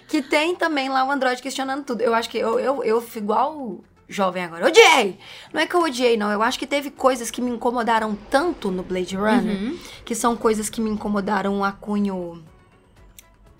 Que 0.09 0.23
tem 0.23 0.55
também 0.55 0.89
lá 0.89 1.05
o 1.05 1.11
Android 1.11 1.43
questionando 1.43 1.85
tudo. 1.85 2.01
Eu 2.01 2.15
acho 2.15 2.31
que 2.31 2.39
eu, 2.39 2.59
eu, 2.61 2.85
eu 2.85 3.01
fico 3.03 3.19
igual 3.19 3.81
jovem 4.09 4.45
agora. 4.45 4.67
Odiei! 4.67 5.19
Não 5.53 5.61
é 5.61 5.67
que 5.67 5.75
eu 5.75 5.83
odiei, 5.83 6.17
não. 6.17 6.31
Eu 6.31 6.43
acho 6.43 6.59
que 6.59 6.67
teve 6.67 6.91
coisas 6.91 7.29
que 7.31 7.43
me 7.43 7.51
incomodaram 7.51 8.15
tanto 8.31 8.71
no 8.71 8.83
Blade 8.85 9.17
Runner, 9.17 9.57
Uhum. 9.57 9.79
que 10.05 10.15
são 10.15 10.37
coisas 10.37 10.71
que 10.71 10.81
me 10.81 10.89
incomodaram 10.89 11.65
a 11.65 11.73
cunho. 11.73 12.43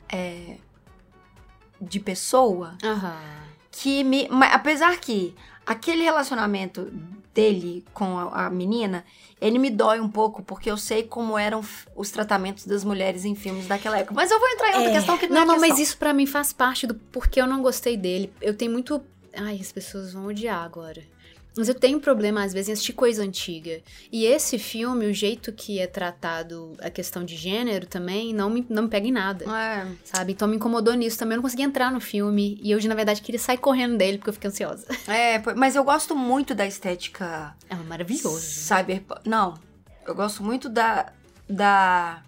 É, 0.09 0.57
de 1.81 1.99
pessoa 1.99 2.79
Aham. 2.85 3.17
Que 3.81 4.03
me. 4.05 4.29
apesar 4.53 4.99
que 4.99 5.35
aquele 5.65 6.03
relacionamento 6.03 6.91
dele 7.35 7.85
com 7.93 8.19
a, 8.19 8.47
a 8.47 8.51
menina, 8.51 9.05
ele 9.41 9.59
me 9.59 9.69
dói 9.69 10.01
um 10.01 10.09
pouco, 10.09 10.43
porque 10.43 10.71
eu 10.71 10.77
sei 10.79 11.03
como 11.03 11.37
eram 11.37 11.63
os 11.95 12.11
tratamentos 12.11 12.65
das 12.67 12.83
mulheres 12.83 13.25
em 13.27 13.35
filmes 13.35 13.67
daquela 13.67 13.99
época. 13.99 14.15
Mas 14.15 14.31
eu 14.31 14.39
vou 14.41 14.49
entrar 14.49 14.71
em 14.71 14.75
outra 14.77 14.91
É. 14.91 14.95
questão 14.95 15.19
que 15.19 15.27
não, 15.29 15.35
Não, 15.35 15.43
é 15.43 15.47
não, 15.47 15.55
questão. 15.57 15.69
mas 15.71 15.79
isso 15.79 15.99
pra 15.99 16.15
mim 16.15 16.25
faz 16.27 16.53
parte 16.53 16.87
do 16.87 16.95
porquê 16.95 17.41
eu 17.41 17.47
não 17.47 17.61
gostei 17.63 17.97
dele. 17.97 18.33
Eu 18.41 18.55
tenho 18.57 18.73
muito. 18.73 19.03
Ai, 19.35 19.59
as 19.61 19.71
pessoas 19.71 20.15
vão 20.15 20.27
odiar 20.27 20.65
agora. 20.65 21.03
Mas 21.57 21.69
eu 21.69 21.75
tenho 21.75 21.99
problema, 21.99 22.45
às 22.45 22.53
vezes, 22.53 22.69
em 22.69 22.73
assistir 22.73 22.93
coisa 22.93 23.23
antiga. 23.23 23.81
E 24.13 24.27
esse 24.27 24.59
filme, 24.59 25.07
o 25.07 25.15
jeito 25.15 25.53
que 25.53 25.79
é 25.79 25.87
tratado 25.87 26.77
a 26.81 26.91
questão 26.91 27.25
de 27.25 27.35
gênero 27.35 27.87
também, 27.87 28.35
não 28.35 28.51
me, 28.51 28.67
não 28.69 28.83
me 28.85 28.89
pega 28.89 29.07
em 29.09 29.13
nada. 29.13 29.45
É. 29.45 29.87
Sabe? 30.05 30.33
Então 30.33 30.47
me 30.47 30.57
incomodou 30.57 30.93
nisso 30.95 31.19
também. 31.19 31.33
Eu 31.35 31.37
não 31.39 31.43
consegui 31.43 31.63
entrar 31.63 31.91
no 31.91 32.01
filme. 32.01 32.59
E 32.63 32.71
eu, 32.71 32.79
na 32.87 32.95
verdade, 32.95 33.23
queria 33.23 33.39
sair 33.39 33.57
correndo 33.59 33.97
dele 33.97 34.19
porque 34.19 34.31
eu 34.31 34.35
fiquei 34.35 34.51
ansiosa. 34.51 34.87
É, 35.09 35.41
mas 35.55 35.77
eu 35.77 35.85
gosto 35.85 36.15
muito 36.17 36.55
da 36.55 36.67
estética 36.67 37.55
É 37.71 37.75
maravilhoso. 37.75 38.41
cyberpunk. 38.41 39.21
Não, 39.25 39.55
eu 40.07 40.15
gosto 40.15 40.43
muito 40.43 40.69
da. 40.69 41.13
da. 41.49 42.23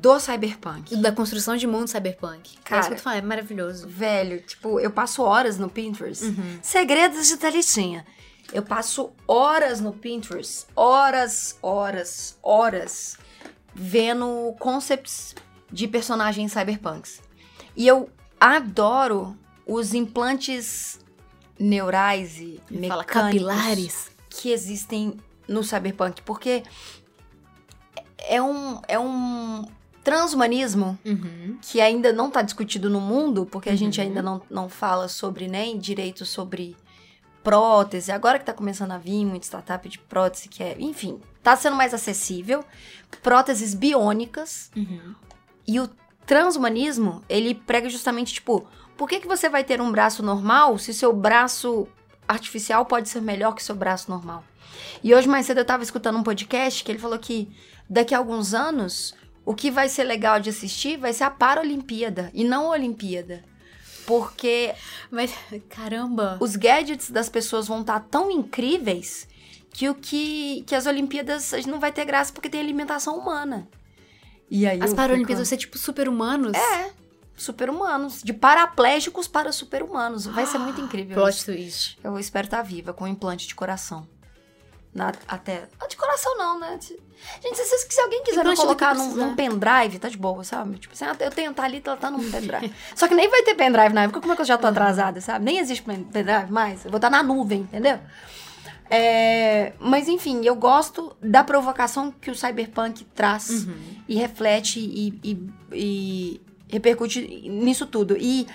Do 0.00 0.18
cyberpunk. 0.20 0.96
Da 0.96 1.10
construção 1.12 1.56
de 1.56 1.66
mundo 1.66 1.88
cyberpunk. 1.88 2.56
é 2.58 2.68
Cara. 2.68 2.80
isso 2.80 2.88
que 2.88 2.94
eu 2.94 2.98
tô 2.98 3.02
falando, 3.04 3.18
é 3.18 3.22
maravilhoso. 3.22 3.86
Velho, 3.88 4.40
tipo, 4.42 4.78
eu 4.78 4.90
passo 4.90 5.22
horas 5.22 5.58
no 5.58 5.68
Pinterest. 5.68 6.24
Uhum. 6.24 6.58
Segredos 6.62 7.26
de 7.26 7.36
Talitinha. 7.36 8.06
Eu 8.52 8.62
passo 8.62 9.10
horas 9.26 9.80
no 9.80 9.92
Pinterest. 9.92 10.66
Horas, 10.74 11.58
horas, 11.60 12.38
horas. 12.42 13.18
Vendo 13.74 14.54
concepts 14.58 15.34
de 15.70 15.86
personagens 15.88 16.52
cyberpunks. 16.52 17.20
E 17.76 17.86
eu 17.86 18.08
adoro 18.40 19.36
os 19.66 19.92
implantes 19.94 20.98
neurais 21.58 22.38
e 22.38 22.60
Me 22.70 22.88
Fala 22.88 23.02
mecânicos 23.02 23.46
capilares. 23.46 24.10
que 24.30 24.50
existem 24.50 25.16
no 25.46 25.62
cyberpunk. 25.62 26.22
Porque 26.22 26.62
é 28.18 28.40
um, 28.40 28.80
é 28.88 28.98
um 28.98 29.64
transhumanismo 30.10 30.98
Uhum. 31.04 31.58
que 31.60 31.80
ainda 31.80 32.12
não 32.12 32.28
está 32.28 32.42
discutido 32.42 32.88
no 32.88 33.00
mundo, 33.00 33.46
porque 33.46 33.68
a 33.70 33.76
gente 33.76 34.00
Uhum. 34.00 34.06
ainda 34.06 34.22
não, 34.22 34.42
não 34.50 34.68
fala 34.68 35.08
sobre 35.08 35.48
nem 35.48 35.78
direito 35.78 36.24
sobre 36.24 36.76
prótese, 37.42 38.10
agora 38.12 38.38
que 38.38 38.44
tá 38.44 38.52
começando 38.52 38.90
a 38.92 38.98
vir 38.98 39.24
muito 39.24 39.44
startup 39.44 39.88
de 39.88 39.98
prótese, 39.98 40.48
que 40.48 40.62
é, 40.62 40.76
enfim, 40.78 41.20
tá 41.42 41.56
sendo 41.56 41.76
mais 41.76 41.94
acessível. 41.94 42.64
Próteses 43.22 43.74
biônicas. 43.74 44.70
Uhum. 44.76 45.14
E 45.66 45.80
o 45.80 45.88
transhumanismo, 46.26 47.22
ele 47.28 47.54
prega 47.54 47.88
justamente, 47.88 48.34
tipo, 48.34 48.66
por 48.96 49.08
que, 49.08 49.20
que 49.20 49.26
você 49.26 49.48
vai 49.48 49.64
ter 49.64 49.80
um 49.80 49.90
braço 49.90 50.22
normal 50.22 50.76
se 50.78 50.92
seu 50.92 51.12
braço 51.12 51.86
artificial 52.26 52.84
pode 52.84 53.08
ser 53.08 53.22
melhor 53.22 53.54
que 53.54 53.62
seu 53.62 53.74
braço 53.74 54.10
normal? 54.10 54.44
E 55.02 55.14
hoje 55.14 55.26
mais 55.28 55.46
cedo 55.46 55.58
eu 55.58 55.64
tava 55.64 55.82
escutando 55.82 56.18
um 56.18 56.22
podcast 56.22 56.84
que 56.84 56.92
ele 56.92 56.98
falou 56.98 57.18
que 57.18 57.48
daqui 57.88 58.14
a 58.14 58.18
alguns 58.18 58.52
anos 58.52 59.14
o 59.50 59.54
que 59.54 59.70
vai 59.70 59.88
ser 59.88 60.04
legal 60.04 60.38
de 60.40 60.50
assistir 60.50 60.96
vai 60.98 61.12
ser 61.12 61.24
a 61.24 61.30
Paralimpíada 61.30 62.30
e 62.34 62.44
não 62.44 62.66
a 62.66 62.70
Olimpíada. 62.74 63.42
Porque 64.06 64.74
Mas, 65.10 65.32
caramba. 65.68 66.36
os 66.40 66.56
gadgets 66.56 67.10
das 67.10 67.28
pessoas 67.28 67.66
vão 67.66 67.80
estar 67.80 68.00
tão 68.00 68.30
incríveis 68.30 69.26
que 69.70 69.88
o 69.88 69.94
que, 69.94 70.62
que 70.66 70.74
as 70.74 70.86
Olimpíadas 70.86 71.52
não 71.66 71.78
vai 71.78 71.92
ter 71.92 72.04
graça 72.04 72.32
porque 72.32 72.48
tem 72.48 72.60
alimentação 72.60 73.18
humana. 73.18 73.68
E 74.50 74.66
aí 74.66 74.80
As 74.82 74.94
Paralimpíadas 74.94 75.36
vão 75.38 75.44
fico- 75.44 75.48
ser 75.48 75.56
tipo 75.58 75.78
super-humanos? 75.78 76.56
É, 76.56 76.90
super-humanos. 77.36 78.22
De 78.22 78.32
paraplégicos 78.32 79.28
para 79.28 79.52
super-humanos. 79.52 80.26
Vai 80.26 80.46
ser 80.46 80.58
muito 80.58 80.80
incrível. 80.82 81.14
Plot 81.14 81.44
twist. 81.44 81.98
Eu 82.02 82.18
espero 82.18 82.46
estar 82.46 82.62
viva 82.62 82.92
com 82.94 83.04
um 83.04 83.08
implante 83.08 83.46
de 83.46 83.54
coração. 83.54 84.06
Na- 84.98 85.12
até. 85.26 85.68
De 85.88 85.96
coração 85.96 86.36
não, 86.36 86.58
né? 86.60 86.78
Se- 86.80 86.98
Gente, 87.42 87.56
se, 87.56 87.64
se, 87.64 87.86
se 87.90 88.00
alguém 88.00 88.22
quiser 88.22 88.44
me 88.44 88.50
do 88.50 88.56
que 88.56 88.62
colocar 88.62 88.94
num, 88.94 89.14
num 89.16 89.34
pendrive, 89.34 89.98
tá 89.98 90.08
de 90.08 90.16
boa, 90.16 90.44
sabe? 90.44 90.78
Tipo 90.78 90.94
assim, 90.94 91.04
ah, 91.04 91.16
eu 91.18 91.30
tenho 91.32 91.52
Thalita, 91.52 91.90
ela 91.90 91.98
tá 91.98 92.10
num 92.12 92.30
pendrive. 92.30 92.72
Só 92.94 93.08
que 93.08 93.14
nem 93.14 93.28
vai 93.28 93.42
ter 93.42 93.54
pendrive 93.56 93.92
na 93.92 94.04
época, 94.04 94.20
como 94.20 94.32
é 94.32 94.36
que 94.36 94.42
eu 94.42 94.46
já 94.46 94.56
tô 94.56 94.68
atrasada, 94.68 95.20
sabe? 95.20 95.44
Nem 95.44 95.58
existe 95.58 95.82
pen- 95.82 96.04
pendrive 96.04 96.50
mais. 96.52 96.84
Eu 96.84 96.90
vou 96.92 96.98
estar 96.98 97.10
na 97.10 97.20
nuvem, 97.22 97.62
entendeu? 97.62 97.98
É, 98.90 99.72
mas 99.80 100.08
enfim, 100.08 100.44
eu 100.44 100.54
gosto 100.54 101.14
da 101.20 101.42
provocação 101.44 102.10
que 102.10 102.30
o 102.30 102.34
cyberpunk 102.34 103.04
traz 103.14 103.64
Uhum. 103.66 103.74
e 104.08 104.14
reflete 104.16 104.78
e, 104.80 105.18
e- 105.22 105.50
e 105.72 106.40
repercute 106.68 107.20
nisso 107.48 107.84
tudo. 107.84 108.16
E 108.18 108.46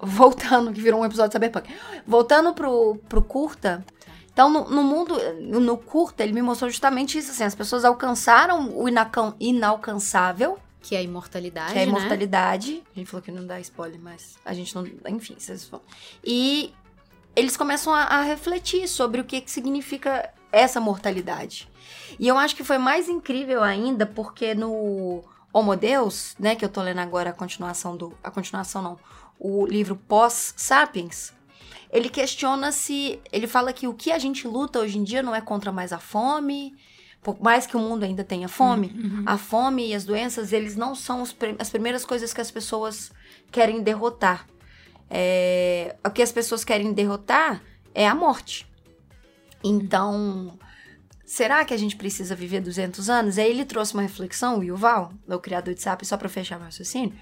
voltando, 0.00 0.72
que 0.72 0.80
virou 0.80 1.00
um 1.00 1.04
episódio 1.04 1.30
de 1.30 1.34
Cyberpunk. 1.34 1.72
Voltando 2.06 2.52
pro, 2.52 2.96
pro 3.08 3.22
curta. 3.22 3.84
Então, 4.32 4.48
no, 4.50 4.68
no 4.70 4.82
mundo, 4.82 5.14
no 5.40 5.76
curta, 5.76 6.22
ele 6.22 6.32
me 6.32 6.40
mostrou 6.40 6.70
justamente 6.70 7.18
isso, 7.18 7.30
assim, 7.32 7.44
as 7.44 7.54
pessoas 7.54 7.84
alcançaram 7.84 8.70
o 8.74 8.86
inalcançável, 9.38 10.58
Que 10.80 10.96
é 10.96 10.98
a 10.98 11.02
imortalidade, 11.02 11.72
que 11.72 11.78
é 11.78 11.82
a 11.82 11.86
né? 11.86 11.92
imortalidade. 11.92 12.82
A 12.94 12.98
gente 12.98 13.10
falou 13.10 13.22
que 13.22 13.30
não 13.30 13.46
dá 13.46 13.60
spoiler, 13.60 14.00
mas 14.00 14.36
a 14.44 14.54
gente 14.54 14.74
não. 14.74 14.86
Enfim, 15.08 15.36
vocês 15.38 15.64
vão. 15.66 15.82
E 16.24 16.72
eles 17.36 17.56
começam 17.56 17.92
a, 17.92 18.04
a 18.04 18.22
refletir 18.22 18.88
sobre 18.88 19.20
o 19.20 19.24
que, 19.24 19.40
que 19.40 19.50
significa 19.50 20.32
essa 20.50 20.80
mortalidade. 20.80 21.68
E 22.18 22.26
eu 22.26 22.38
acho 22.38 22.56
que 22.56 22.64
foi 22.64 22.78
mais 22.78 23.08
incrível 23.08 23.62
ainda, 23.62 24.06
porque 24.06 24.54
no 24.54 25.22
Homo 25.52 25.76
Deus, 25.76 26.34
né, 26.38 26.56
que 26.56 26.64
eu 26.64 26.68
tô 26.68 26.80
lendo 26.80 27.00
agora 27.00 27.30
a 27.30 27.32
continuação 27.34 27.96
do. 27.96 28.16
A 28.24 28.30
continuação 28.30 28.80
não. 28.80 28.98
O 29.38 29.66
livro 29.66 29.94
Pós-Sapiens. 29.96 31.32
Ele 31.92 32.08
questiona 32.08 32.72
se. 32.72 33.20
Ele 33.30 33.46
fala 33.46 33.72
que 33.72 33.86
o 33.86 33.92
que 33.94 34.10
a 34.10 34.18
gente 34.18 34.48
luta 34.48 34.78
hoje 34.80 34.98
em 34.98 35.04
dia 35.04 35.22
não 35.22 35.34
é 35.34 35.40
contra 35.42 35.70
mais 35.70 35.92
a 35.92 35.98
fome, 35.98 36.74
por 37.22 37.40
mais 37.40 37.66
que 37.66 37.76
o 37.76 37.80
mundo 37.80 38.02
ainda 38.04 38.24
tenha 38.24 38.48
fome, 38.48 38.88
Uhum. 38.96 39.22
a 39.26 39.36
fome 39.38 39.88
e 39.90 39.94
as 39.94 40.04
doenças, 40.04 40.52
eles 40.52 40.74
não 40.74 40.94
são 40.94 41.22
as 41.58 41.70
primeiras 41.70 42.04
coisas 42.04 42.32
que 42.32 42.40
as 42.40 42.50
pessoas 42.50 43.12
querem 43.50 43.82
derrotar. 43.82 44.46
É, 45.10 45.94
o 46.04 46.10
que 46.10 46.22
as 46.22 46.32
pessoas 46.32 46.64
querem 46.64 46.92
derrotar 46.94 47.62
é 47.94 48.08
a 48.08 48.14
morte. 48.14 48.66
Então, 49.62 50.58
será 51.24 51.64
que 51.64 51.74
a 51.74 51.76
gente 51.76 51.94
precisa 51.96 52.34
viver 52.34 52.60
200 52.60 53.08
anos? 53.10 53.38
Aí 53.38 53.50
ele 53.50 53.64
trouxe 53.64 53.92
uma 53.94 54.02
reflexão, 54.02 54.58
o 54.58 54.64
Yuval, 54.64 55.12
o 55.28 55.38
criador 55.38 55.74
de 55.74 55.82
SAP, 55.82 56.04
só 56.04 56.16
para 56.16 56.28
fechar 56.28 56.56
meu 56.56 56.64
raciocínio, 56.64 57.12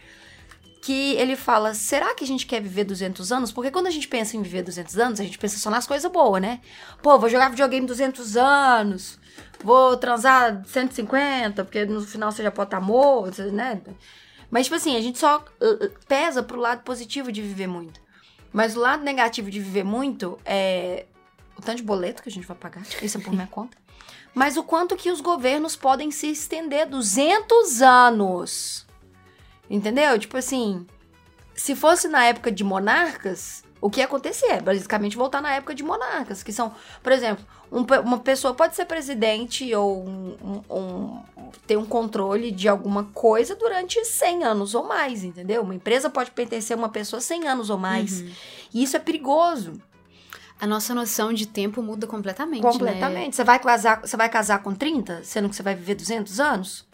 que 0.81 1.15
ele 1.17 1.37
fala, 1.37 1.75
será 1.75 2.15
que 2.15 2.25
a 2.25 2.27
gente 2.27 2.47
quer 2.47 2.63
viver 2.63 2.85
200 2.85 3.31
anos? 3.31 3.53
Porque 3.53 3.71
quando 3.71 3.87
a 3.87 3.91
gente 3.91 4.09
pensa 4.09 4.37
em 4.37 4.43
viver 4.43 4.63
200 4.63 4.99
anos, 4.99 5.21
a 5.21 5.25
gente 5.25 5.39
pensa 5.39 5.59
só 5.59 5.69
nas 5.69 5.87
coisas 5.87 6.11
boas, 6.11 6.41
né? 6.41 6.61
Pô, 7.03 7.19
vou 7.19 7.29
jogar 7.29 7.51
videogame 7.51 7.87
200 7.87 8.37
anos, 8.37 9.19
vou 9.63 9.97
transar 9.97 10.65
150, 10.65 11.65
porque 11.65 11.85
no 11.85 12.01
final 12.01 12.33
você 12.33 12.43
já 12.43 12.51
pode 12.51 12.69
estar 12.69 12.81
morto, 12.81 13.43
né? 13.53 13.81
Mas, 14.51 14.67
tipo 14.67 14.77
assim, 14.77 14.97
a 14.97 15.01
gente 15.01 15.19
só 15.19 15.45
uh, 15.61 15.85
uh, 15.85 15.91
pesa 16.09 16.43
pro 16.43 16.59
lado 16.59 16.83
positivo 16.83 17.31
de 17.31 17.43
viver 17.43 17.67
muito. 17.67 18.01
Mas 18.53 18.75
o 18.75 18.81
lado 18.81 19.05
negativo 19.05 19.51
de 19.51 19.61
viver 19.61 19.85
muito 19.85 20.39
é 20.45 21.07
o 21.57 21.63
tanto 21.63 21.77
de 21.77 21.83
boleto 21.83 22.23
que 22.23 22.29
a 22.29 22.33
gente 22.33 22.47
vai 22.47 22.57
pagar, 22.57 22.83
isso 23.03 23.19
é 23.19 23.21
por 23.21 23.33
minha 23.33 23.47
conta. 23.47 23.77
Mas 24.35 24.57
o 24.57 24.63
quanto 24.63 24.97
que 24.97 25.11
os 25.11 25.21
governos 25.21 25.77
podem 25.77 26.11
se 26.11 26.29
estender 26.29 26.87
200 26.87 27.83
anos. 27.83 28.87
Entendeu? 29.71 30.19
Tipo 30.19 30.37
assim, 30.37 30.85
se 31.55 31.75
fosse 31.77 32.09
na 32.09 32.25
época 32.25 32.51
de 32.51 32.65
monarcas, 32.65 33.63
o 33.81 33.89
que 33.89 34.01
ia 34.01 34.05
acontecer 34.05 34.47
é 34.47 34.61
basicamente 34.61 35.17
voltar 35.17 35.41
na 35.41 35.53
época 35.55 35.75
de 35.75 35.83
monarcas, 35.85 36.43
que 36.43 36.53
são, 36.53 36.75
por 37.03 37.13
exemplo, 37.13 37.45
um 37.73 37.83
uma 38.05 38.19
pessoa 38.19 38.53
pode 38.53 38.75
ser 38.75 38.85
presidente 38.85 39.73
ou 39.75 40.05
um- 40.07 40.63
um- 40.69 41.23
ter 41.67 41.77
um 41.79 41.87
controle 41.87 42.51
de 42.51 42.69
alguma 42.69 43.05
coisa 43.05 43.55
durante 43.55 44.05
100 44.05 44.43
anos 44.45 44.75
ou 44.75 44.85
mais, 44.87 45.23
entendeu? 45.25 45.63
Uma 45.63 45.75
empresa 45.75 46.11
pode 46.11 46.33
pertencer 46.33 46.77
a 46.77 46.79
uma 46.79 46.89
pessoa 46.89 47.21
100 47.21 47.47
anos 47.49 47.71
ou 47.71 47.79
mais. 47.79 48.25
E 48.75 48.83
isso 48.83 48.97
é 48.97 49.01
perigoso. 49.01 49.81
A 50.61 50.67
nossa 50.67 50.95
noção 50.95 51.33
de 51.33 51.47
tempo 51.47 51.81
muda 51.83 52.07
completamente, 52.07 52.63
né? 52.65 52.71
Completamente. 52.71 53.35
Você 53.37 53.45
vai 53.45 53.59
casar, 53.59 54.01
você 54.03 54.17
vai 54.17 54.29
casar 54.29 54.63
com 54.63 54.75
30, 54.75 55.23
sendo 55.25 55.49
que 55.49 55.57
você 55.57 55.63
vai 55.63 55.75
viver 55.75 55.95
200 55.95 56.39
anos? 56.39 56.87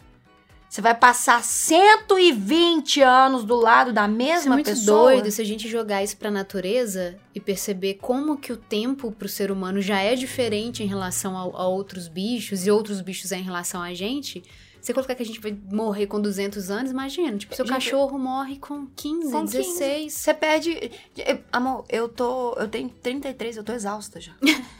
Você 0.69 0.81
vai 0.81 0.93
passar 0.93 1.43
120 1.43 3.01
anos 3.01 3.43
do 3.43 3.55
lado 3.55 3.93
da 3.93 4.01
Isso 4.05 4.11
é 4.13 4.17
mesma 4.17 4.55
muito 4.55 4.65
pessoa? 4.69 5.11
doido 5.13 5.31
se 5.31 5.41
a 5.41 5.45
gente 5.45 5.67
jogar 5.67 6.03
isso 6.03 6.17
pra 6.17 6.29
natureza 6.29 7.17
e 7.33 7.39
perceber 7.39 7.95
como 7.95 8.37
que 8.37 8.51
o 8.51 8.57
tempo 8.57 9.11
pro 9.11 9.29
ser 9.29 9.49
humano 9.51 9.81
já 9.81 9.99
é 9.99 10.13
diferente 10.15 10.83
em 10.83 10.87
relação 10.87 11.37
ao- 11.37 11.55
a, 11.55 11.67
outros 11.67 12.07
bichos 12.07 12.67
e 12.67 12.71
outros 12.71 12.99
bichos 13.01 13.31
é 13.31 13.37
em 13.37 13.43
relação 13.43 13.81
a 13.81 13.93
gente. 13.93 14.43
Você 14.81 14.93
colocar 14.93 15.15
que 15.15 15.23
a 15.23 15.25
gente 15.25 15.39
vai 15.41 15.57
morrer 15.71 16.05
com 16.07 16.21
200 16.21 16.69
anos, 16.69 16.91
imagina, 16.91 17.37
tipo, 17.37 17.53
seu 17.55 17.65
Gente, 17.65 17.73
cachorro 17.73 18.17
morre 18.19 18.57
com 18.57 18.87
15, 18.95 19.31
Com 19.31 19.41
15. 19.41 19.57
16. 19.57 20.13
Você 20.13 20.33
perde. 20.33 20.91
eu- 21.17 21.39
Amor, 21.51 21.83
eu 21.89 22.07
tô. 22.07 22.53
Eu 22.53 22.67
tenho 22.69 22.87
33, 22.89 23.57
eu 23.57 23.63
tô 23.63 23.73
exausta 23.73 24.21
já. 24.21 24.33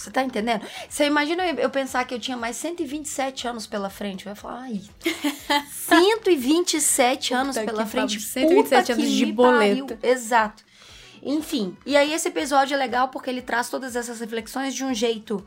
Você 0.00 0.10
tá 0.10 0.22
entendendo? 0.24 0.64
Você 0.88 1.04
imagina 1.04 1.46
eu 1.46 1.56
eu 1.56 1.70
pensar 1.70 2.04
que 2.06 2.14
eu 2.14 2.18
tinha 2.18 2.36
mais 2.36 2.56
127 2.56 3.46
anos 3.46 3.66
pela 3.66 3.90
frente. 3.90 4.24
Eu 4.26 4.30
ia 4.30 4.36
falar, 4.36 4.62
ai. 4.62 4.80
127 5.70 7.34
anos 7.34 7.56
Puta 7.56 7.70
pela 7.70 7.84
que 7.84 7.90
frente. 7.90 8.14
pariu, 8.18 8.20
127 8.20 8.86
puta 8.86 8.92
anos 8.94 9.04
que 9.04 9.16
de 9.16 9.26
boleto. 9.32 9.86
pariu. 9.96 9.98
Exato. 10.12 10.64
Enfim, 11.22 11.76
e 11.84 11.96
aí 11.96 12.14
esse 12.14 12.28
episódio 12.28 12.74
é 12.74 12.78
legal 12.78 13.08
porque 13.08 13.28
ele 13.28 13.42
traz 13.42 13.68
todas 13.68 13.94
essas 13.94 14.20
reflexões 14.20 14.74
de 14.74 14.82
um 14.84 14.94
jeito 14.94 15.44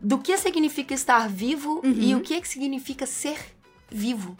do 0.00 0.16
que 0.18 0.34
significa 0.38 0.94
estar 0.94 1.28
vivo 1.28 1.82
e 1.84 2.14
o 2.14 2.20
que 2.22 2.42
significa 2.48 3.04
ser 3.04 3.38
vivo. 3.90 4.34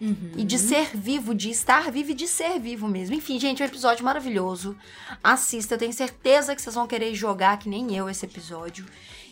Uhum. 0.00 0.32
E 0.36 0.44
de 0.44 0.58
ser 0.58 0.96
vivo, 0.96 1.34
de 1.34 1.50
estar 1.50 1.90
vivo 1.90 2.12
e 2.12 2.14
de 2.14 2.26
ser 2.26 2.58
vivo 2.58 2.88
mesmo. 2.88 3.14
Enfim, 3.14 3.38
gente, 3.38 3.62
é 3.62 3.66
um 3.66 3.68
episódio 3.68 4.04
maravilhoso. 4.04 4.76
Assista, 5.22 5.74
eu 5.74 5.78
tenho 5.78 5.92
certeza 5.92 6.54
que 6.56 6.62
vocês 6.62 6.74
vão 6.74 6.86
querer 6.86 7.14
jogar, 7.14 7.58
que 7.58 7.68
nem 7.68 7.94
eu, 7.94 8.08
esse 8.08 8.24
episódio. 8.24 8.86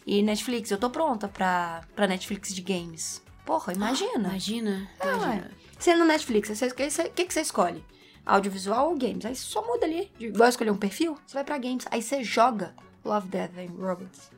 E 0.07 0.23
Netflix, 0.23 0.71
eu 0.71 0.79
tô 0.79 0.91
pronta 0.91 1.27
pra, 1.27 1.83
pra 1.97 2.07
Netflix 2.07 2.55
de 2.55 2.61
games. 2.61 3.23
Porra, 3.47 3.73
imagina. 3.73 4.29
Imagina. 4.29 4.91
É, 5.01 5.13
imagina. 5.15 5.97
no 5.97 6.05
Netflix, 6.05 6.51
o 6.51 6.75
que, 6.75 7.25
que 7.25 7.33
você 7.33 7.41
escolhe? 7.41 7.83
Audiovisual 8.27 8.91
ou 8.91 8.99
games? 8.99 9.25
Aí 9.25 9.35
você 9.35 9.45
só 9.45 9.67
muda 9.67 9.87
ali. 9.87 10.13
Igual 10.21 10.51
escolher 10.51 10.71
um 10.71 10.77
perfil, 10.77 11.17
você 11.27 11.35
vai 11.35 11.45
pra 11.45 11.57
games. 11.57 11.87
Aí 11.91 12.03
você 12.03 12.23
joga 12.23 12.75
Love, 13.03 13.29
Death 13.29 13.53
and 13.57 13.83
Robots. 13.83 14.31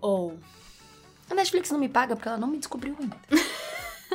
Ou 0.00 0.36
A 1.30 1.34
Netflix 1.34 1.70
não 1.70 1.78
me 1.78 1.88
paga 1.88 2.16
porque 2.16 2.28
ela 2.28 2.38
não 2.38 2.48
me 2.48 2.58
descobriu 2.58 2.96
ainda. 2.98 3.16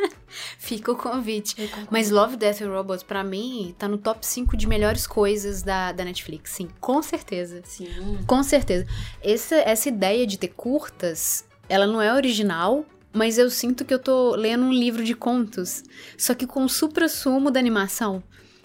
fica 0.58 0.91
o 0.91 0.96
convite. 0.96 1.55
Mas 1.89 2.10
Love, 2.10 2.38
Death 2.38 2.62
and 2.62 2.70
Robots, 2.70 3.03
pra 3.03 3.24
mim, 3.24 3.75
tá 3.77 3.88
no 3.88 3.98
top 3.98 4.25
5 4.25 4.55
de 4.55 4.67
melhores 4.67 5.05
coisas 5.08 5.62
da, 5.62 5.91
da 5.91 6.05
Netflix. 6.05 6.51
Sim, 6.51 6.70
com 6.79 7.01
certeza. 7.01 7.62
Sim. 7.63 8.20
Com 8.25 8.43
certeza. 8.43 8.86
Essa, 9.22 9.55
essa 9.55 9.89
ideia 9.89 10.25
de 10.25 10.38
ter 10.38 10.50
curtas, 10.50 11.46
ela 11.67 11.88
não 11.88 12.01
é 12.01 12.13
original, 12.13 12.86
mas 13.13 13.38
eu 13.38 13.50
sinto 13.50 13.84
que 13.84 13.93
eu 13.93 14.00
tô 14.00 14.36
lendo 14.36 14.63
um 14.63 14.74
livro 14.74 15.03
de 15.03 15.13
contos, 15.13 15.84
só 16.17 16.34
que 16.34 16.48
com 16.48 16.63
o 16.63 16.70
supra-sumo 16.70 17.51
da 17.51 17.60
animação. 17.60 18.24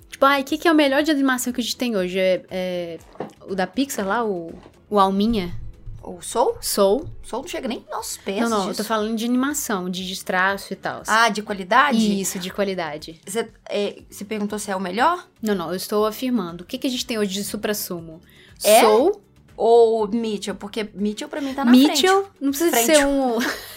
Tipo, 0.08 0.24
ai, 0.24 0.42
o 0.42 0.44
que, 0.44 0.56
que 0.56 0.68
é 0.68 0.72
o 0.72 0.74
melhor 0.74 1.02
de 1.02 1.10
animação 1.10 1.52
que 1.52 1.60
a 1.60 1.64
gente 1.64 1.76
tem 1.76 1.96
hoje? 1.96 2.18
É, 2.18 2.44
é 2.50 2.98
o 3.48 3.54
da 3.54 3.66
Pixar 3.66 4.06
lá, 4.06 4.24
o, 4.24 4.52
o 4.88 4.98
Alminha? 4.98 5.52
O 6.06 6.22
Soul? 6.22 6.56
Soul. 6.60 7.04
Soul 7.20 7.42
não 7.42 7.48
chega 7.48 7.66
nem 7.66 7.84
aos 7.90 8.16
pés 8.16 8.40
Não, 8.40 8.48
não, 8.48 8.62
eu 8.62 8.68
disso. 8.70 8.82
tô 8.84 8.84
falando 8.88 9.16
de 9.16 9.24
animação, 9.24 9.90
de 9.90 10.06
destraço 10.06 10.72
e 10.72 10.76
tal. 10.76 11.02
Ah, 11.04 11.28
de 11.28 11.42
qualidade? 11.42 12.20
Isso, 12.20 12.38
de 12.38 12.48
qualidade. 12.48 13.20
Você, 13.26 13.50
é, 13.68 13.96
perguntou 14.28 14.56
se 14.56 14.70
é 14.70 14.76
o 14.76 14.80
melhor? 14.80 15.26
Não, 15.42 15.52
não, 15.52 15.70
eu 15.70 15.74
estou 15.76 16.06
afirmando. 16.06 16.62
O 16.62 16.64
que, 16.64 16.78
que 16.78 16.86
a 16.86 16.90
gente 16.90 17.04
tem 17.04 17.18
hoje 17.18 17.32
de 17.32 17.42
supra-sumo? 17.42 18.20
É? 18.62 18.82
Soul, 18.82 19.20
Ou 19.56 20.06
Mitchell? 20.06 20.54
Porque 20.54 20.88
Mitchell 20.94 21.28
pra 21.28 21.40
mim 21.40 21.52
tá 21.54 21.64
na 21.64 21.72
Mitchell, 21.72 22.28
não 22.40 22.50
precisa 22.50 22.70
Frente. 22.70 22.86
ser 22.86 23.04
um... 23.04 23.38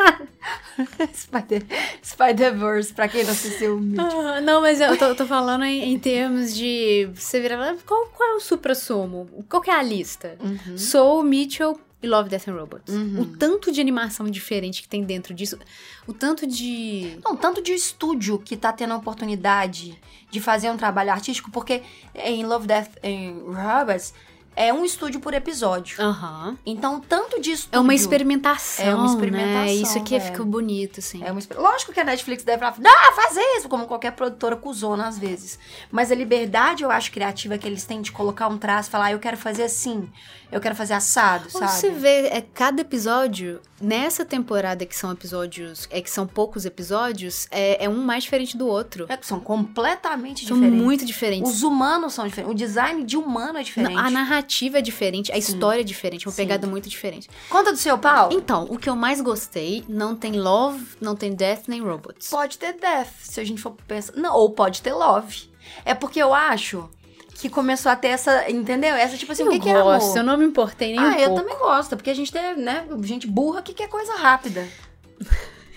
Spider- 1.14 1.64
Spider-Verse, 2.02 2.92
pra 2.92 3.08
quem 3.08 3.24
não 3.24 3.32
assistiu 3.32 3.76
o 3.76 3.80
Mitchell. 3.80 4.20
Ah, 4.20 4.40
não, 4.40 4.60
mas 4.60 4.80
eu 4.80 4.96
tô, 4.96 5.14
tô 5.14 5.26
falando 5.26 5.64
em, 5.64 5.92
em 5.92 5.98
termos 5.98 6.54
de... 6.54 7.08
Você 7.14 7.40
vira 7.40 7.56
lá, 7.56 7.76
qual, 7.86 8.06
qual 8.06 8.30
é 8.30 8.34
o 8.36 8.40
supra-sumo? 8.40 9.44
Qual 9.48 9.60
que 9.62 9.70
é 9.70 9.74
a 9.74 9.82
lista? 9.82 10.36
Uhum. 10.40 10.78
Soul, 10.78 11.22
Mitchell 11.22 11.78
e 12.02 12.06
Love, 12.06 12.30
Death 12.30 12.48
and 12.48 12.54
Robots. 12.54 12.94
Uhum. 12.94 13.20
O 13.20 13.26
tanto 13.36 13.70
de 13.70 13.80
animação 13.80 14.26
diferente 14.26 14.82
que 14.82 14.88
tem 14.88 15.04
dentro 15.04 15.34
disso, 15.34 15.58
o 16.06 16.14
tanto 16.14 16.46
de... 16.46 17.18
Não, 17.24 17.36
tanto 17.36 17.62
de 17.62 17.72
estúdio 17.72 18.38
que 18.38 18.56
tá 18.56 18.72
tendo 18.72 18.94
a 18.94 18.96
oportunidade 18.96 19.98
de 20.30 20.40
fazer 20.40 20.70
um 20.70 20.76
trabalho 20.76 21.10
artístico, 21.10 21.50
porque 21.50 21.82
em 22.14 22.44
Love, 22.46 22.66
Death 22.66 22.90
and 23.04 23.52
Robots 23.52 24.14
é 24.56 24.72
um 24.72 24.84
estúdio 24.84 25.20
por 25.20 25.32
episódio. 25.32 26.00
Aham. 26.02 26.58
Então, 26.66 27.00
tanto 27.00 27.40
de 27.40 27.52
estúdio... 27.52 27.76
É 27.76 27.80
uma 27.80 27.94
experimentação, 27.94 28.84
É 28.84 28.94
uma 28.94 29.06
experimentação, 29.06 29.64
né? 29.64 29.72
Isso 29.72 29.96
aqui 29.98 30.18
velho. 30.18 30.30
fica 30.32 30.44
bonito, 30.44 31.00
assim. 31.00 31.22
É 31.24 31.30
uma 31.30 31.38
exper- 31.38 31.58
Lógico 31.58 31.92
que 31.92 32.00
a 32.00 32.04
Netflix 32.04 32.42
deve 32.44 32.58
falar, 32.58 32.74
ah, 32.84 33.12
fazer 33.12 33.40
isso, 33.56 33.68
como 33.68 33.86
qualquer 33.86 34.12
produtora 34.12 34.56
cuzona 34.56 35.06
às 35.06 35.18
vezes. 35.18 35.58
Mas 35.90 36.10
a 36.10 36.14
liberdade, 36.14 36.82
eu 36.82 36.90
acho, 36.90 37.10
criativa 37.12 37.56
que 37.56 37.66
eles 37.66 37.84
têm 37.84 38.02
de 38.02 38.12
colocar 38.12 38.48
um 38.48 38.58
traço 38.58 38.88
e 38.88 38.92
falar, 38.92 39.06
ah, 39.06 39.12
eu 39.12 39.18
quero 39.18 39.36
fazer 39.36 39.62
assim, 39.62 40.10
eu 40.52 40.60
quero 40.60 40.74
fazer 40.74 40.94
assado, 40.94 41.48
Quando 41.50 41.68
sabe? 41.68 41.78
você 41.80 41.90
vê, 41.90 42.26
é, 42.26 42.40
cada 42.52 42.80
episódio, 42.82 43.60
nessa 43.80 44.24
temporada 44.24 44.84
que 44.84 44.96
são 44.96 45.12
episódios, 45.12 45.86
é 45.90 46.00
que 46.02 46.10
são 46.10 46.26
poucos 46.26 46.64
episódios, 46.64 47.46
é, 47.50 47.84
é 47.84 47.88
um 47.88 48.02
mais 48.02 48.24
diferente 48.24 48.56
do 48.56 48.66
outro. 48.66 49.06
É 49.08 49.16
que 49.16 49.26
são 49.26 49.38
completamente 49.40 50.46
São 50.46 50.56
diferentes. 50.56 50.82
muito 50.84 51.04
diferentes. 51.04 51.50
Os 51.52 51.62
humanos 51.62 52.14
são 52.14 52.26
diferentes. 52.26 52.52
O 52.52 52.56
design 52.56 53.04
de 53.04 53.16
humano 53.16 53.58
é 53.58 53.62
diferente. 53.62 53.96
A 53.96 54.10
narrativa 54.10 54.39
é 54.78 54.82
diferente, 54.82 55.30
a 55.30 55.34
Sim. 55.34 55.40
história 55.40 55.80
é 55.80 55.84
diferente, 55.84 56.26
é 56.26 56.28
uma 56.28 56.34
Sim. 56.34 56.42
pegada 56.42 56.66
muito 56.66 56.88
diferente. 56.88 57.28
Conta 57.48 57.72
do 57.72 57.78
seu 57.78 57.96
pau. 57.98 58.30
Então, 58.32 58.66
o 58.70 58.78
que 58.78 58.88
eu 58.88 58.96
mais 58.96 59.20
gostei, 59.20 59.84
não 59.88 60.14
tem 60.16 60.32
Love, 60.32 60.84
não 61.00 61.14
tem 61.16 61.32
Death, 61.34 61.64
nem 61.68 61.80
Robots. 61.80 62.28
Pode 62.28 62.58
ter 62.58 62.74
death, 62.74 63.08
se 63.22 63.40
a 63.40 63.44
gente 63.44 63.60
for 63.60 63.72
pensar. 63.86 64.12
Não, 64.16 64.34
ou 64.34 64.50
pode 64.50 64.82
ter 64.82 64.92
love. 64.92 65.50
É 65.84 65.94
porque 65.94 66.20
eu 66.20 66.34
acho 66.34 66.88
que 67.34 67.48
começou 67.48 67.90
a 67.90 67.96
ter 67.96 68.08
essa, 68.08 68.50
entendeu? 68.50 68.94
Essa 68.94 69.16
tipo 69.16 69.32
assim, 69.32 69.42
eu 69.42 69.48
o 69.48 69.52
que, 69.52 69.60
que 69.60 69.68
é 69.70 69.72
gosto, 69.82 70.04
amor? 70.06 70.16
eu 70.18 70.24
não 70.24 70.36
me 70.36 70.44
importei 70.44 70.90
nem 70.90 70.98
ah, 71.00 71.08
um 71.08 71.12
eu 71.12 71.28
pouco. 71.30 71.42
também 71.42 71.58
gosto, 71.58 71.96
porque 71.96 72.10
a 72.10 72.14
gente 72.14 72.30
tem, 72.30 72.56
né, 72.56 72.86
gente 73.02 73.26
burra 73.26 73.62
que 73.62 73.72
quer 73.72 73.88
coisa 73.88 74.14
rápida. 74.16 74.68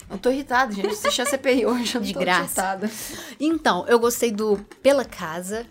Eu 0.10 0.18
tô 0.18 0.30
irritada, 0.30 0.74
gente. 0.74 0.88
Assisti 0.88 1.22
a 1.22 1.26
CPI 1.26 1.66
hoje, 1.66 1.96
eu 1.96 2.02
De 2.04 2.14
tô 2.14 2.20
graça. 2.20 2.44
irritada. 2.44 2.92
Então, 3.40 3.86
eu 3.88 3.98
gostei 3.98 4.32
do 4.32 4.58
Pela 4.82 5.06
Casa, 5.06 5.66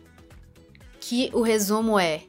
que 0.99 1.31
o 1.33 1.43
resumo 1.43 1.99
é: 1.99 2.23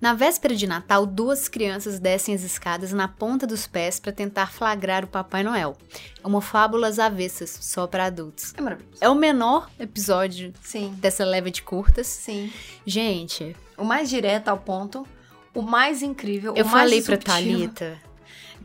na 0.00 0.14
véspera 0.14 0.54
de 0.54 0.66
Natal, 0.66 1.06
duas 1.06 1.48
crianças 1.48 1.98
descem 1.98 2.34
as 2.34 2.42
escadas 2.42 2.92
na 2.92 3.08
ponta 3.08 3.46
dos 3.46 3.66
pés 3.66 3.98
para 3.98 4.12
tentar 4.12 4.46
flagrar 4.52 5.04
o 5.04 5.08
Papai 5.08 5.42
Noel. 5.42 5.76
É 6.22 6.26
uma 6.26 6.42
fábula 6.42 6.88
às 6.88 6.98
avessas, 6.98 7.50
só 7.60 7.86
para 7.86 8.04
adultos. 8.04 8.52
É 8.56 8.60
maravilhoso. 8.60 8.98
É 9.00 9.08
o 9.08 9.14
menor 9.14 9.70
episódio 9.78 10.52
Sim, 10.62 10.94
dessa 10.98 11.24
leva 11.24 11.50
de 11.50 11.62
curtas. 11.62 12.06
sim. 12.06 12.52
Gente, 12.84 13.56
O 13.76 13.84
mais 13.84 14.08
direto 14.08 14.48
ao 14.48 14.58
ponto, 14.58 15.06
o 15.54 15.62
mais 15.62 16.02
incrível, 16.02 16.54
eu 16.56 16.64
o 16.64 16.68
mais 16.68 16.80
falei 16.90 17.02
pra 17.02 17.16
disruptivo. 17.16 17.58
Thalita 17.58 18.06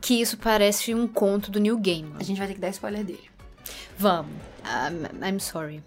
que 0.02 0.16
isso 0.20 0.36
parece 0.38 0.96
um 0.96 1.08
conto 1.08 1.52
do 1.52 1.60
New 1.60 1.78
Gaiman. 1.78 2.18
A 2.20 2.24
gente 2.24 2.40
vai 2.40 2.48
ter 2.48 2.56
que 2.56 2.60
dar 2.60 2.70
spoiler 2.70 3.04
dele. 3.04 3.30
Vamos. 3.98 4.34
I'm, 4.66 5.26
I'm 5.36 5.40
sorry. 5.40 5.84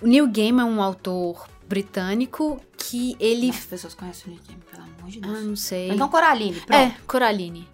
O 0.00 0.06
Neil 0.06 0.28
Gaiman 0.28 0.62
é 0.62 0.64
um 0.64 0.80
autor 0.80 1.48
britânico 1.68 2.60
que 2.82 3.14
ele... 3.20 3.50
As 3.50 3.66
pessoas 3.66 3.94
conhecem 3.94 4.32
o 4.32 4.34
Nick 4.34 4.48
Game, 4.48 4.62
pelo 4.70 4.82
amor 4.82 5.10
de 5.10 5.18
Ah, 5.22 5.26
Deus. 5.28 5.44
não 5.44 5.56
sei. 5.56 5.90
Então, 5.90 6.08
Coraline, 6.08 6.60
pronto. 6.60 6.72
É, 6.74 6.96
Coraline. 7.06 7.68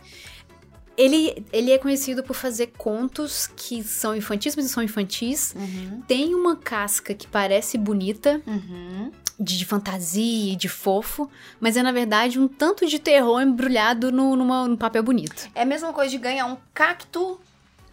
Ele, 0.97 1.45
ele 1.53 1.71
é 1.73 1.79
conhecido 1.79 2.23
por 2.23 2.35
fazer 2.35 2.69
contos 2.79 3.47
que 3.47 3.83
são 3.85 4.17
infantis, 4.17 4.57
mas 4.57 4.65
não 4.65 4.73
são 4.73 4.83
infantis. 4.83 5.55
Uhum, 5.55 6.01
Tem 6.09 6.35
uma 6.35 6.57
casca 6.57 7.15
que 7.15 7.27
parece 7.27 7.77
bonita, 7.77 8.41
uhum. 8.47 9.13
de, 9.39 9.59
de 9.59 9.65
fantasia 9.67 10.55
e 10.55 10.57
de 10.57 10.69
fofo, 10.71 11.31
mas 11.61 11.77
é 11.77 11.83
na 11.83 11.93
verdade 11.93 12.41
um 12.41 12.49
tanto 12.49 12.87
de 12.87 12.99
terror 12.99 13.41
embrulhado 13.43 14.11
no, 14.11 14.35
numa, 14.35 14.67
num 14.67 14.77
papel 14.77 15.03
bonito. 15.03 15.49
É 15.55 15.63
a 15.63 15.67
mesma 15.67 15.93
coisa 15.93 16.11
de 16.11 16.17
ganhar 16.19 16.47
um 16.47 16.57
cacto 16.73 17.39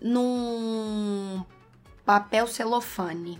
num 0.02 1.44
papel 2.06 2.48
celofane. 2.48 3.38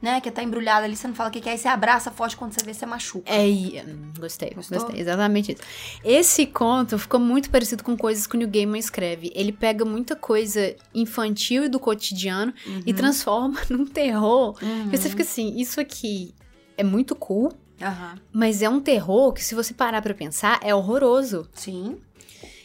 Né? 0.00 0.20
Que 0.20 0.30
tá 0.30 0.44
embrulhado 0.44 0.84
ali, 0.84 0.94
você 0.96 1.08
não 1.08 1.14
fala 1.14 1.28
o 1.28 1.32
que 1.32 1.40
que 1.40 1.48
é, 1.48 1.52
aí 1.52 1.58
você 1.58 1.66
abraça 1.66 2.08
forte 2.10 2.36
quando 2.36 2.52
você 2.52 2.64
vê, 2.64 2.72
você 2.72 2.86
machuca. 2.86 3.24
É, 3.28 3.48
e- 3.48 3.80
hum, 3.80 4.12
gostei, 4.18 4.50
Gostou? 4.54 4.78
gostei, 4.78 5.00
exatamente 5.00 5.52
isso. 5.52 5.62
Esse 6.04 6.46
conto 6.46 6.96
ficou 6.96 7.18
muito 7.18 7.50
parecido 7.50 7.82
com 7.82 7.96
coisas 7.96 8.24
que 8.24 8.36
o 8.36 8.38
Neil 8.38 8.48
Gaiman 8.50 8.78
escreve. 8.78 9.32
Ele 9.34 9.50
pega 9.50 9.84
muita 9.84 10.14
coisa 10.14 10.76
infantil 10.94 11.64
e 11.64 11.68
do 11.68 11.80
cotidiano 11.80 12.54
e 12.86 12.94
transforma 12.94 13.60
num 13.68 13.84
terror. 13.84 14.56
Uhum. 14.62 14.90
E 14.92 14.96
você 14.96 15.10
fica 15.10 15.22
assim, 15.24 15.58
isso 15.58 15.80
aqui 15.80 16.32
é 16.76 16.84
muito 16.84 17.16
cool, 17.16 17.52
Aham. 17.82 18.14
mas 18.32 18.62
é 18.62 18.68
um 18.68 18.78
terror 18.80 19.32
que 19.32 19.42
se 19.44 19.52
você 19.56 19.74
parar 19.74 20.00
pra 20.00 20.14
pensar, 20.14 20.60
é 20.62 20.72
horroroso. 20.72 21.48
Sim. 21.52 21.98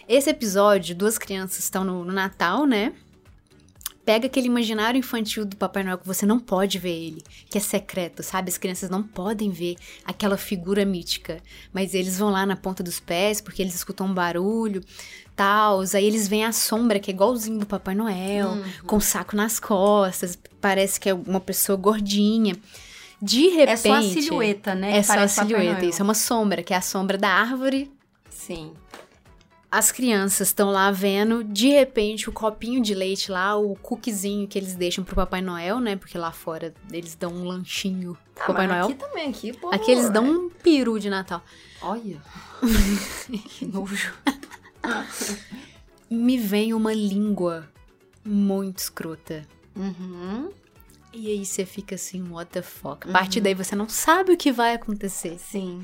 Esse 0.07 0.29
episódio, 0.29 0.93
duas 0.95 1.17
crianças 1.17 1.59
estão 1.63 1.83
no, 1.83 2.05
no 2.05 2.13
Natal, 2.13 2.65
né? 2.67 2.93
Pega 4.05 4.25
aquele 4.27 4.47
imaginário 4.47 4.97
infantil 4.99 5.45
do 5.45 5.55
Papai 5.55 5.81
Noel 5.83 5.97
que 5.97 6.05
você 6.05 6.25
não 6.25 6.37
pode 6.37 6.77
ver 6.77 6.91
ele, 6.91 7.23
que 7.49 7.57
é 7.57 7.61
secreto, 7.61 8.21
sabe? 8.21 8.49
As 8.49 8.57
crianças 8.57 8.89
não 8.89 9.01
podem 9.01 9.49
ver 9.49 9.77
aquela 10.03 10.35
figura 10.35 10.83
mítica, 10.83 11.39
mas 11.71 11.93
eles 11.93 12.17
vão 12.19 12.29
lá 12.29 12.45
na 12.45 12.57
ponta 12.57 12.83
dos 12.83 12.99
pés 12.99 13.39
porque 13.39 13.61
eles 13.61 13.73
escutam 13.75 14.07
um 14.07 14.13
barulho, 14.13 14.83
tal. 15.37 15.79
Aí 15.93 16.05
eles 16.05 16.27
veem 16.27 16.43
a 16.43 16.51
sombra 16.51 16.99
que 16.99 17.09
é 17.11 17.13
igualzinho 17.13 17.57
do 17.59 17.65
Papai 17.65 17.95
Noel, 17.95 18.49
Uhum. 18.49 18.63
com 18.85 18.97
o 18.97 19.01
saco 19.01 19.37
nas 19.37 19.57
costas, 19.57 20.37
parece 20.59 20.99
que 20.99 21.07
é 21.09 21.13
uma 21.13 21.39
pessoa 21.39 21.77
gordinha. 21.77 22.57
De 23.21 23.47
repente, 23.47 23.69
É 23.71 23.77
só 23.77 23.93
a 23.93 24.01
silhueta, 24.01 24.75
né? 24.75 24.97
É 24.97 25.01
só 25.03 25.13
a 25.17 25.27
silhueta, 25.29 25.85
isso 25.85 26.01
é 26.01 26.03
uma 26.03 26.13
sombra, 26.13 26.61
que 26.61 26.73
é 26.73 26.77
a 26.77 26.81
sombra 26.81 27.17
da 27.17 27.29
árvore 27.29 27.89
Sim. 28.29 28.73
As 29.73 29.91
crianças 29.91 30.49
estão 30.49 30.69
lá 30.69 30.91
vendo, 30.91 31.43
de 31.43 31.69
repente, 31.69 32.29
o 32.29 32.31
copinho 32.31 32.79
de 32.79 32.93
leite 32.93 33.31
lá, 33.31 33.55
o 33.55 33.75
cookiezinho 33.75 34.47
que 34.47 34.59
eles 34.59 34.75
deixam 34.75 35.03
pro 35.03 35.15
Papai 35.15 35.41
Noel, 35.41 35.79
né? 35.79 35.95
Porque 35.95 36.15
lá 36.15 36.31
fora 36.31 36.71
eles 36.91 37.15
dão 37.15 37.31
um 37.33 37.43
lanchinho 37.43 38.15
pro 38.35 38.43
Ah, 38.43 38.47
Papai 38.47 38.67
Noel. 38.67 38.85
Aqui 38.85 38.93
também, 38.93 39.29
aqui, 39.31 39.51
pô. 39.51 39.73
Aqui 39.73 39.89
eles 39.89 40.11
dão 40.11 40.25
um 40.25 40.49
peru 40.51 40.99
de 40.99 41.09
Natal. 41.09 41.43
Olha. 41.81 42.21
que 43.49 43.65
nojo. 43.65 44.13
Me 46.07 46.37
vem 46.37 46.71
uma 46.75 46.93
língua 46.93 47.67
muito 48.23 48.77
escrota. 48.77 49.43
Uhum. 49.75 50.51
E 51.11 51.31
aí 51.31 51.43
você 51.43 51.65
fica 51.65 51.95
assim, 51.95 52.29
what 52.29 52.51
the 52.51 52.61
fuck? 52.61 53.09
A 53.09 53.11
partir 53.11 53.41
daí 53.41 53.55
você 53.55 53.75
não 53.75 53.89
sabe 53.89 54.33
o 54.33 54.37
que 54.37 54.51
vai 54.51 54.75
acontecer. 54.75 55.39
Sim. 55.39 55.81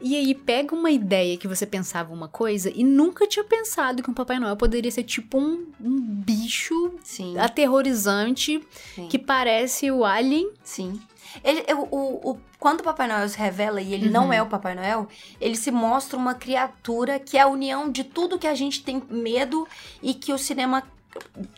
E 0.00 0.14
aí 0.16 0.32
pega 0.34 0.74
uma 0.76 0.90
ideia 0.90 1.36
que 1.36 1.48
você 1.48 1.66
pensava 1.66 2.12
uma 2.14 2.28
coisa 2.28 2.70
e 2.74 2.84
nunca 2.84 3.26
tinha 3.26 3.44
pensado 3.44 4.02
que 4.02 4.08
um 4.10 4.14
Papai 4.14 4.38
Noel 4.38 4.56
poderia 4.56 4.90
ser 4.90 5.02
tipo 5.02 5.38
um, 5.38 5.66
um 5.80 6.00
bicho 6.00 6.92
Sim. 7.02 7.36
aterrorizante 7.38 8.62
Sim. 8.94 9.08
que 9.08 9.18
parece 9.18 9.90
o 9.90 10.04
Alien. 10.04 10.50
Sim. 10.62 11.00
Ele, 11.44 11.64
o, 11.74 11.96
o, 11.96 12.30
o- 12.30 12.40
quando 12.58 12.80
o 12.80 12.84
Papai 12.84 13.08
Noel 13.08 13.28
se 13.28 13.36
revela 13.38 13.80
e 13.80 13.92
ele 13.92 14.08
não 14.08 14.26
Uhum. 14.26 14.32
é 14.32 14.40
o 14.42 14.46
Papai 14.46 14.74
Noel, 14.74 15.08
ele 15.40 15.56
se 15.56 15.70
mostra 15.70 16.16
uma 16.16 16.34
criatura 16.34 17.18
que 17.18 17.36
é 17.36 17.40
a 17.42 17.46
união 17.48 17.90
de 17.90 18.02
tudo 18.04 18.38
que 18.38 18.46
a 18.46 18.54
gente 18.54 18.82
tem 18.82 19.02
medo 19.10 19.66
e 20.02 20.14
que 20.14 20.32
o 20.32 20.38
cinema. 20.38 20.82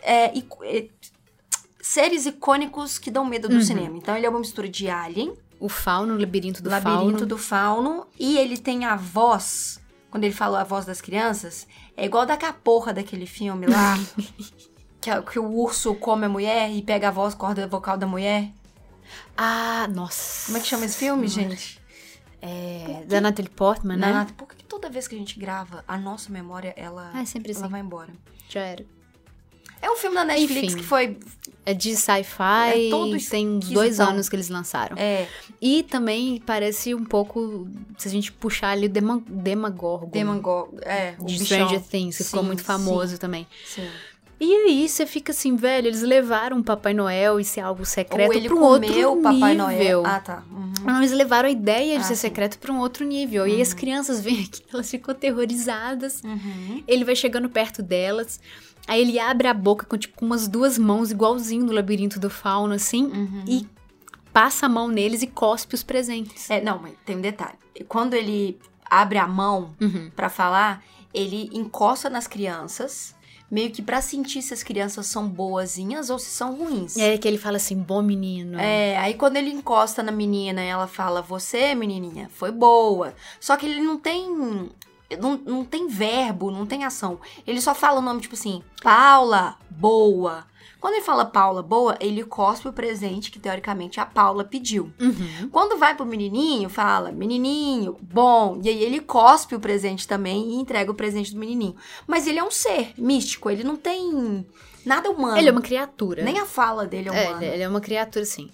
É, 0.03 0.33
é, 0.63 0.87
seres 1.81 2.27
icônicos 2.27 2.99
que 2.99 3.11
dão 3.11 3.25
medo 3.25 3.49
do 3.49 3.57
Uhum. 3.57 3.61
cinema. 3.63 3.97
Então 3.97 4.17
ele 4.17 4.27
é 4.27 4.29
uma 4.29 4.39
mistura 4.39 4.69
de 4.69 4.89
Alien, 4.89 5.33
O 5.61 5.69
fauno, 5.69 6.15
o 6.15 6.19
labirinto 6.19 6.63
do 6.63 6.71
Labirinto 6.71 6.99
fauno. 7.13 7.27
do 7.27 7.39
Fauno, 7.39 8.07
e 8.19 8.39
ele 8.39 8.57
tem 8.59 8.87
a 8.87 8.97
voz. 8.97 9.79
Quando 10.11 10.25
ele 10.25 10.33
fala 10.35 10.63
a 10.63 10.65
voz 10.65 10.85
das 10.87 11.01
crianças, 11.01 11.69
é 11.97 12.07
igual 12.07 12.25
da 12.27 12.37
caporra 12.37 12.93
daquele 12.95 13.27
filme 13.27 13.67
lá. 13.67 13.97
que, 15.01 15.11
a- 15.11 15.23
que 15.23 15.39
o 15.39 15.45
urso 15.53 15.95
come 15.95 16.25
a 16.27 16.29
mulher 16.29 16.71
e 16.71 16.83
pega 16.83 17.09
a 17.09 17.11
voz, 17.11 17.35
corda 17.35 17.67
vocal 17.67 17.97
da 17.99 18.07
mulher. 18.07 18.51
Ah, 19.37 19.87
nossa. 19.89 20.47
Como 20.47 20.57
é 20.59 20.61
que 20.61 20.67
chama 20.67 20.85
esse 20.87 20.97
filme, 20.99 21.29
gente? 21.29 21.81
É, 22.43 23.05
da 23.07 23.21
Natalie 23.21 23.51
Portman, 23.51 23.97
né? 23.99 24.13
Naná, 24.13 24.27
por 24.37 24.49
que 24.49 24.65
toda 24.65 24.89
vez 24.89 25.07
que 25.07 25.15
a 25.15 25.19
gente 25.19 25.39
grava, 25.39 25.85
a 25.87 25.99
nossa 25.99 26.33
memória, 26.33 26.73
ela, 26.77 27.11
Ah, 27.13 27.21
é 27.21 27.25
sempre 27.27 27.53
ela 27.53 27.61
assim. 27.61 27.71
vai 27.71 27.81
embora? 27.83 28.13
Já 28.49 28.61
era. 28.63 28.87
É 29.83 29.91
um 29.91 29.97
filme 29.97 30.15
da 30.17 30.25
Netflix 30.25 30.69
Enfim. 30.75 30.77
que 30.77 30.83
foi. 30.85 31.17
É 31.65 31.75
de 31.75 31.95
sci-fi, 31.95 32.87
É 32.87 32.91
todo 32.91 33.17
tem 33.29 33.47
uns 33.49 33.69
dois 33.69 34.01
anos 34.01 34.29
que 34.29 34.35
eles 34.37 34.49
lançaram. 34.49 34.97
É. 34.99 35.29
E 35.61 35.83
também 35.83 36.43
parece 36.45 36.95
um 36.95 37.05
pouco, 37.05 37.69
se 37.99 38.09
a 38.09 38.11
gente 38.11 38.33
puxar 38.33 38.71
ali, 38.71 38.87
o 38.87 38.89
Dema- 38.89 39.23
Demagorgon. 39.29 40.09
Demagog. 40.11 40.77
É, 40.83 41.15
o 41.19 41.27
de. 41.27 41.45
Stranger 41.45 41.81
Things, 41.83 42.17
que 42.17 42.25
ficou 42.25 42.41
Sim, 42.41 42.47
muito 42.47 42.65
famoso 42.65 43.19
também. 43.19 43.47
Sim. 43.67 43.87
E 44.43 44.53
aí 44.55 44.89
você 44.89 45.05
fica 45.05 45.33
assim, 45.33 45.55
velho, 45.55 45.87
eles 45.89 46.01
levaram 46.01 46.59
o 46.59 46.65
Papai 46.65 46.95
Noel 46.95 47.39
e 47.39 47.45
ser 47.45 47.61
algo 47.61 47.85
secreto 47.85 48.41
pra 48.43 48.55
um 48.55 48.63
outro 48.63 49.13
o 49.13 49.23
Papai 49.23 49.51
nível. 49.51 49.55
Noel. 49.67 50.03
Ah, 50.07 50.19
tá. 50.19 50.43
Uhum. 50.51 50.73
Não, 50.83 50.97
eles 50.97 51.13
levaram 51.13 51.47
a 51.47 51.53
ideia 51.53 51.99
de 51.99 52.05
Ah, 52.05 52.09
ser 52.09 52.15
sim. 52.17 52.23
secreto 52.23 52.59
pra 52.59 52.73
um 52.73 52.79
outro 52.79 53.05
nível. 53.05 53.47
E 53.47 53.57
aí 53.57 53.61
as 53.61 53.75
crianças 53.75 54.19
vêm 54.23 54.41
aqui, 54.45 54.63
elas 54.73 54.91
ficam 54.91 55.13
aterrorizadas. 55.13 56.23
Uhum. 56.25 56.83
Ele 56.89 57.05
vai 57.05 57.15
chegando 57.15 57.51
perto 57.51 57.83
delas. 57.83 58.41
Aí 58.91 59.03
ele 59.03 59.21
abre 59.21 59.47
a 59.47 59.55
boca 59.55 59.87
com, 59.87 59.97
tipo, 59.97 60.25
umas 60.25 60.49
duas 60.49 60.77
mãos, 60.77 61.13
igualzinho 61.13 61.65
no 61.65 61.73
labirinto 61.73 62.19
do 62.19 62.29
fauno, 62.29 62.75
assim. 62.75 63.05
Uhum. 63.05 63.45
E 63.47 63.65
passa 64.33 64.67
a 64.67 64.69
mão 64.69 64.89
neles 64.89 65.23
e 65.23 65.29
cospe 65.29 65.77
os 65.77 65.85
presentes. 65.85 66.51
É, 66.51 66.61
não, 66.61 66.81
mas 66.81 66.95
tem 67.07 67.17
um 67.17 67.21
detalhe. 67.21 67.55
Quando 67.87 68.15
ele 68.15 68.59
abre 68.85 69.19
a 69.19 69.29
mão 69.29 69.71
Uhum. 69.81 70.11
pra 70.17 70.29
falar, 70.29 70.83
ele 71.15 71.49
encosta 71.53 72.11
nas 72.11 72.27
crianças, 72.27 73.15
meio 73.49 73.71
que 73.71 73.81
pra 73.81 74.01
sentir 74.01 74.43
se 74.43 74.53
as 74.53 74.65
crianças 74.65 75.07
são 75.07 75.29
boazinhas 75.29 76.11
ou 76.11 76.19
se 76.19 76.31
são 76.31 76.57
ruins. 76.57 76.97
É 76.97 77.17
que 77.17 77.29
ele 77.29 77.39
fala 77.39 77.59
assim, 77.59 77.77
bom 77.77 78.03
menino. 78.03 78.59
É, 78.59 78.97
aí 78.99 79.15
quando 79.15 79.37
ele 79.37 79.51
encosta 79.51 80.03
na 80.03 80.11
menina, 80.11 80.61
ela 80.63 80.89
fala: 80.89 81.23
Você, 81.23 81.77
menininha, 81.77 82.29
foi 82.33 82.51
boa. 82.51 83.15
Só 83.39 83.57
que 83.57 83.67
ele 83.67 83.81
não 83.81 83.97
tem. 83.99 84.69
Não, 85.19 85.37
não 85.37 85.65
tem 85.65 85.89
verbo, 85.89 86.51
não 86.51 86.67
tem 86.67 86.85
ação. 86.85 87.19
Ele 87.47 87.61
só 87.61 87.75
fala 87.75 87.99
o 87.99 88.03
nome, 88.03 88.21
tipo 88.21 88.35
assim, 88.35 88.63
Paula, 88.83 89.57
boa. 89.71 90.47
Quando 90.81 90.95
ele 90.95 91.05
fala 91.05 91.27
Paula, 91.27 91.63
boa, 91.63 91.97
ele 92.01 92.25
cospe 92.25 92.67
o 92.67 92.73
presente 92.73 93.31
que 93.31 93.39
teoricamente 93.39 94.01
a 94.01 94.07
Paula 94.07 94.45
pediu. 94.45 94.91
Uhum. 94.99 95.51
Quando 95.53 95.79
vai 95.79 95.95
pro 95.95 96.07
menininho, 96.07 96.71
fala, 96.71 97.13
menininho, 97.13 97.97
bom. 98.01 98.59
E 98.63 98.69
aí 98.69 98.83
ele 98.83 99.01
cospe 99.01 99.55
o 99.55 99.61
presente 99.61 100.09
também 100.09 100.53
e 100.53 100.55
entrega 100.55 100.91
o 100.91 100.95
presente 100.95 101.35
do 101.35 101.39
menininho. 101.39 101.77
Mas 102.07 102.27
ele 102.27 102.39
é 102.39 102.45
um 102.45 102.51
ser 102.51 102.95
místico, 102.97 103.51
ele 103.51 103.63
não 103.63 103.77
tem 103.77 104.47
nada 104.85 105.11
humano. 105.11 105.37
Ele 105.37 105.49
é 105.49 105.53
uma 105.53 105.61
criatura. 105.63 106.23
Nem 106.23 106.39
a 106.39 106.47
fala 106.47 106.87
dele 106.87 107.09
é 107.09 107.13
É, 107.25 107.29
humana. 107.29 107.45
ele- 107.45 107.55
ele 107.55 107.63
é 107.63 107.69
uma 107.69 107.81
criatura, 107.81 108.25
sim. 108.25 108.51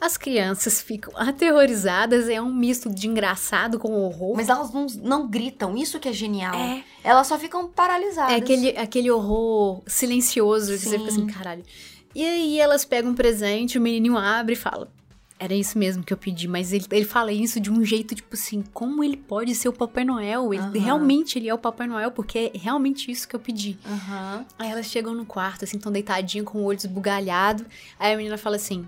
As 0.00 0.16
crianças 0.16 0.80
ficam 0.80 1.12
aterrorizadas, 1.16 2.28
é 2.28 2.40
um 2.40 2.52
misto 2.52 2.88
de 2.88 3.06
engraçado 3.06 3.78
com 3.78 3.92
horror. 3.92 4.34
Mas 4.36 4.48
elas 4.48 4.72
não, 4.72 4.86
não 5.02 5.28
gritam, 5.28 5.76
isso 5.76 5.98
que 6.00 6.08
é 6.08 6.12
genial. 6.12 6.54
É. 6.54 6.82
Elas 7.04 7.26
só 7.26 7.38
ficam 7.38 7.68
paralisadas. 7.68 8.32
É 8.32 8.36
aquele, 8.36 8.70
aquele 8.78 9.10
horror 9.10 9.82
silencioso 9.86 10.72
que 10.72 10.78
você 10.78 10.98
fica 10.98 11.10
assim, 11.10 11.26
Sim. 11.28 11.32
caralho. 11.34 11.62
E 12.14 12.24
aí 12.26 12.58
elas 12.58 12.84
pegam 12.84 13.12
um 13.12 13.14
presente, 13.14 13.78
o 13.78 13.80
menininho 13.80 14.16
abre 14.16 14.54
e 14.54 14.56
fala. 14.56 14.88
Era 15.42 15.54
isso 15.54 15.78
mesmo 15.78 16.04
que 16.04 16.12
eu 16.12 16.18
pedi, 16.18 16.46
mas 16.46 16.70
ele, 16.70 16.84
ele 16.90 17.04
fala 17.06 17.32
isso 17.32 17.58
de 17.58 17.70
um 17.70 17.82
jeito, 17.82 18.14
tipo 18.14 18.34
assim, 18.34 18.62
como 18.74 19.02
ele 19.02 19.16
pode 19.16 19.54
ser 19.54 19.70
o 19.70 19.72
Papai 19.72 20.04
Noel? 20.04 20.52
Ele, 20.52 20.62
Aham. 20.62 20.72
Realmente 20.72 21.38
ele 21.38 21.48
é 21.48 21.54
o 21.54 21.56
Papai 21.56 21.86
Noel, 21.86 22.10
porque 22.10 22.52
é 22.54 22.58
realmente 22.58 23.10
isso 23.10 23.26
que 23.26 23.34
eu 23.34 23.40
pedi. 23.40 23.78
Aham. 23.86 24.44
Aí 24.58 24.70
elas 24.70 24.84
chegam 24.84 25.14
no 25.14 25.24
quarto, 25.24 25.64
assim, 25.64 25.78
tão 25.78 25.90
deitadinha, 25.90 26.44
com 26.44 26.58
o 26.58 26.64
olho 26.64 26.76
esbugalhado. 26.76 27.64
Aí 27.98 28.12
a 28.12 28.16
menina 28.18 28.36
fala 28.36 28.56
assim: 28.56 28.86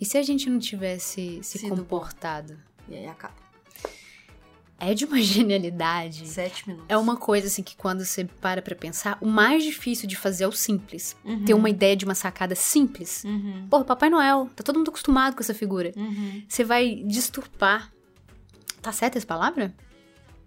e 0.00 0.04
se 0.04 0.16
a 0.16 0.22
gente 0.22 0.48
não 0.48 0.60
tivesse 0.60 1.40
se 1.42 1.58
Sido 1.58 1.70
bom." 1.70 1.76
comportado? 1.78 2.56
E 2.88 2.94
aí 2.94 3.06
acaba. 3.08 3.47
É 4.80 4.94
de 4.94 5.04
uma 5.04 5.20
genialidade. 5.22 6.26
Sete 6.26 6.68
minutos. 6.68 6.86
É 6.88 6.96
uma 6.96 7.16
coisa 7.16 7.46
assim 7.46 7.62
que 7.62 7.76
quando 7.76 8.04
você 8.04 8.24
para 8.24 8.62
pra 8.62 8.74
pensar, 8.74 9.18
o 9.20 9.26
mais 9.26 9.64
difícil 9.64 10.08
de 10.08 10.16
fazer 10.16 10.44
é 10.44 10.48
o 10.48 10.52
simples. 10.52 11.16
Uhum. 11.24 11.44
Ter 11.44 11.54
uma 11.54 11.68
ideia 11.68 11.96
de 11.96 12.04
uma 12.04 12.14
sacada 12.14 12.54
simples. 12.54 13.24
Uhum. 13.24 13.66
Porra, 13.68 13.84
Papai 13.84 14.08
Noel, 14.10 14.48
tá 14.54 14.62
todo 14.62 14.78
mundo 14.78 14.88
acostumado 14.88 15.34
com 15.34 15.42
essa 15.42 15.54
figura. 15.54 15.92
Uhum. 15.96 16.42
Você 16.48 16.64
vai 16.64 17.02
disturpar. 17.06 17.92
Tá 18.80 18.92
certa 18.92 19.18
essa 19.18 19.26
palavra? 19.26 19.74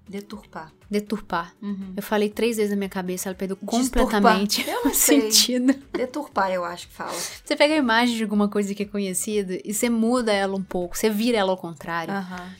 Deturpar. 0.07 0.73
Deturpar. 0.89 1.53
Uhum. 1.61 1.93
Eu 1.95 2.03
falei 2.03 2.29
três 2.29 2.57
vezes 2.57 2.71
na 2.71 2.75
minha 2.75 2.89
cabeça, 2.89 3.29
ela 3.29 3.35
perdeu 3.35 3.55
completamente 3.55 4.65
o 4.83 4.89
sentido. 4.89 5.73
Deturpar, 5.93 6.51
eu 6.51 6.65
acho 6.65 6.87
que 6.87 6.93
fala. 6.93 7.13
Você 7.13 7.55
pega 7.55 7.73
a 7.73 7.77
imagem 7.77 8.17
de 8.17 8.23
alguma 8.23 8.49
coisa 8.49 8.73
que 8.75 8.83
é 8.83 8.85
conhecida 8.85 9.57
e 9.63 9.73
você 9.73 9.89
muda 9.89 10.33
ela 10.33 10.55
um 10.55 10.63
pouco, 10.63 10.97
você 10.97 11.09
vira 11.09 11.37
ela 11.37 11.51
ao 11.51 11.57
contrário. 11.57 12.13
Aham. 12.13 12.55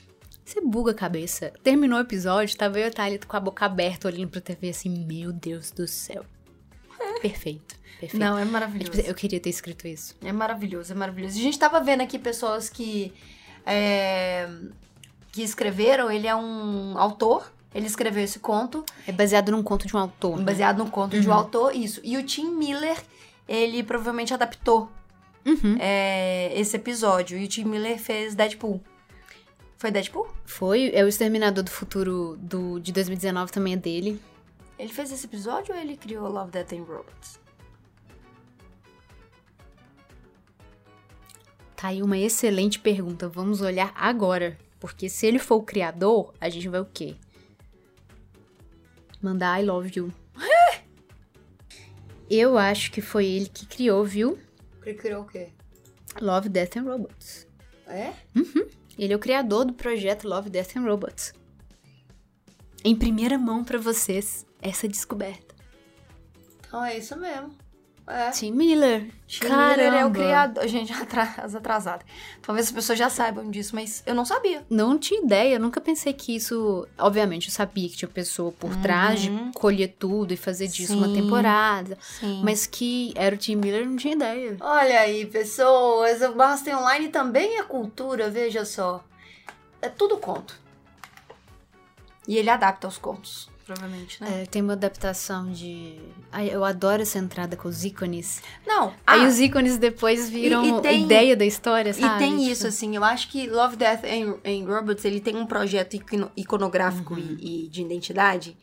Você 0.52 0.60
buga 0.62 0.92
a 0.92 0.94
cabeça. 0.96 1.54
Terminou 1.64 1.98
o 1.98 2.02
episódio, 2.02 2.58
tava 2.58 2.78
eu 2.78 2.86
e 2.86 2.88
a 2.90 2.92
Thalia 2.92 3.20
com 3.26 3.38
a 3.38 3.40
boca 3.40 3.66
aberta 3.66 4.08
olhando 4.10 4.28
pra 4.30 4.42
TV 4.42 4.70
assim, 4.70 4.90
meu 4.90 5.32
Deus 5.32 5.72
do 5.72 5.88
céu. 5.88 6.26
Perfeito, 7.22 7.76
perfeito. 8.00 8.18
Não, 8.18 8.38
é 8.38 8.42
É, 8.42 8.46
maravilhoso. 8.46 9.00
eu 9.02 9.14
queria 9.16 9.40
ter 9.40 9.50
escrito 9.50 9.88
isso. 9.88 10.16
É 10.24 10.32
maravilhoso, 10.32 10.92
é 10.92 10.96
maravilhoso. 10.96 11.38
A 11.38 11.42
gente 11.42 11.58
tava 11.58 11.80
vendo 11.80 12.02
aqui 12.02 12.20
pessoas 12.20 12.70
que. 12.70 13.14
é, 13.66 14.50
que 15.32 15.42
escreveram. 15.42 16.12
Ele 16.12 16.28
é 16.28 16.36
um 16.36 16.98
autor. 16.98 17.50
Ele 17.74 17.88
escreveu 17.88 18.22
esse 18.22 18.38
conto, 18.40 18.84
É 19.08 19.14
baseado 19.14 19.50
num 19.54 19.64
conto 19.64 19.88
de 19.88 19.96
um 19.96 20.00
autor. 20.00 20.38
né? 20.38 20.44
baseado 20.44 20.80
no 20.80 20.90
conto 20.92 21.18
de 21.18 21.26
um 21.30 21.32
Uhum. 21.32 21.38
autor, 21.38 21.74
isso. 21.74 22.02
E 22.04 22.18
o 22.18 22.24
Tim 22.24 22.50
Miller, 22.52 22.98
ele 23.48 23.82
provavelmente 23.82 24.34
adaptou 24.34 24.92
Uhum. 25.46 25.78
é, 25.80 26.52
esse 26.60 26.76
episódio. 26.76 27.38
E 27.38 27.46
o 27.46 27.48
Tim 27.48 27.64
Miller 27.64 27.98
fez 27.98 28.36
Deadpool. 28.36 28.82
Foi 29.82 29.90
Deadpool? 29.90 30.28
Foi, 30.46 30.92
é 30.94 31.04
o 31.04 31.08
Exterminador 31.08 31.64
do 31.64 31.72
Futuro 31.72 32.38
do, 32.38 32.80
de 32.80 32.92
2019 32.92 33.52
também 33.52 33.74
é 33.74 33.78
dele. 33.78 34.22
Ele 34.78 34.94
fez 34.94 35.12
esse 35.12 35.26
episódio 35.26 35.74
ou 35.74 35.82
ele 35.82 35.98
criou 35.98 36.30
Love, 36.30 36.52
Death 36.52 36.74
and 36.74 36.84
Robots? 36.84 37.40
Tá 41.76 41.88
aí 41.88 42.04
uma 42.04 42.16
excelente 42.16 42.78
pergunta. 42.78 43.28
Vamos 43.28 43.62
olhar 43.62 43.92
agora. 43.96 44.56
Porque 44.80 45.10
se 45.10 45.26
ele 45.26 45.40
for 45.40 45.56
o 45.56 45.64
criador, 45.64 46.32
a 46.40 46.48
gente 46.48 46.70
vai 46.70 46.80
o 46.82 46.86
quê? 46.86 47.16
Mandar 49.20 49.60
I 49.60 49.66
love 49.66 49.92
you. 49.96 50.14
Eu 52.30 52.56
acho 52.56 52.92
que 52.92 53.02
foi 53.02 53.26
ele 53.26 53.50
que 53.50 53.66
criou, 53.66 54.06
viu? 54.06 54.38
Ele 54.86 54.96
criou 54.96 55.24
o 55.24 55.26
quê? 55.26 55.50
Love, 56.22 56.50
Death 56.50 56.78
and 56.78 56.84
Robots. 56.84 57.48
É? 57.88 58.14
Ele 58.98 59.14
é 59.14 59.16
o 59.16 59.20
criador 59.20 59.66
do 59.66 59.74
projeto 59.74 60.28
Love, 60.28 60.50
Death 60.50 60.76
and 60.76 60.82
Robots. 60.82 61.34
Em 62.84 62.96
primeira 62.96 63.38
mão 63.38 63.64
pra 63.64 63.78
vocês, 63.78 64.46
essa 64.62 64.88
descoberta. 64.88 65.56
Então 66.60 66.84
é 66.84 66.98
isso 66.98 67.18
mesmo. 67.18 67.56
É. 68.12 68.32
Tim 68.32 68.52
Miller. 68.52 69.10
Tim 69.28 69.46
Miller 69.46 69.80
é 69.80 70.06
o 70.06 70.12
Caramba. 70.12 70.20
criador. 70.20 70.68
Gente, 70.68 70.92
atras- 71.02 71.56
atrasada. 71.56 72.04
Talvez 72.42 72.68
as 72.68 72.72
pessoas 72.74 73.00
já 73.00 73.10
saibam 73.10 73.50
disso, 73.50 73.74
mas 73.74 74.04
eu 74.06 74.14
não 74.14 74.26
sabia. 74.26 74.66
Não 74.70 74.98
tinha 74.98 75.22
ideia, 75.24 75.56
eu 75.56 75.60
nunca 75.60 75.80
pensei 75.80 76.12
que 76.14 76.36
isso. 76.36 76.88
Obviamente, 76.98 77.48
eu 77.48 77.54
sabia 77.54 77.88
que 77.88 77.96
tinha 77.96 78.10
pessoa 78.10 78.52
por 78.52 78.76
trás 78.78 79.22
de 79.22 79.30
Uhum. 79.30 79.52
colher 79.54 79.96
tudo 79.98 80.34
e 80.34 80.38
fazer 80.38 80.68
disso 80.68 80.98
uma 80.98 81.08
Sim. 81.08 81.14
temporada. 81.14 81.98
Sim. 82.02 82.42
Mas 82.44 82.68
que 82.68 83.14
era 83.16 83.34
o 83.34 83.38
Tim 83.38 83.56
Miller, 83.56 83.82
eu 83.84 83.90
não 83.90 83.96
tinha 83.96 84.14
ideia. 84.14 84.58
Olha 84.60 85.00
aí, 85.00 85.26
pessoas, 85.26 86.22
o 86.22 86.34
Basta 86.34 86.76
Online 86.78 87.08
também 87.10 87.58
é 87.60 87.64
cultura, 87.64 88.30
veja 88.30 88.66
só. 88.66 89.04
É 89.82 89.90
tudo 89.90 90.18
conto. 90.18 90.60
E 92.28 92.38
ele 92.38 92.50
adapta 92.50 92.88
os 92.88 92.98
contos, 92.98 93.50
provavelmente, 93.74 94.22
né? 94.22 94.42
É, 94.42 94.46
tem 94.46 94.62
uma 94.62 94.74
adaptação 94.74 95.52
de. 95.52 95.96
Ai, 96.32 96.50
eu 96.54 96.64
adoro 96.64 97.02
essa 97.02 97.18
entrada 97.18 97.56
com 97.56 97.68
os 97.68 97.84
ícones. 97.86 98.42
Não, 98.66 98.94
Aí 99.06 99.24
ah, 99.24 99.28
os 99.28 99.40
ícones 99.40 99.78
depois 99.78 100.30
viram 100.30 100.64
E- 100.64 100.70
e 100.80 100.82
tem- 100.82 101.04
ideia 101.04 101.36
da 101.36 101.46
história, 101.46 101.90
e 101.92 101.94
sabe? 101.94 102.20
tem 102.20 102.38
Tipo, 102.38 102.50
isso, 102.52 102.68
assim, 102.68 102.96
eu 102.96 103.04
acho 103.04 103.30
que 103.30 103.48
Love, 103.48 103.76
Death 103.78 104.04
and, 104.06 104.36
and 104.46 104.66
Robots, 104.66 105.06
ele 105.06 105.20
tem 105.20 105.36
um 105.36 105.46
projeto 105.46 105.96
icono- 105.96 106.32
iconográfico 106.36 107.18
e, 107.18 107.66
e 107.66 107.68
de 107.70 107.82
identidade 107.82 108.58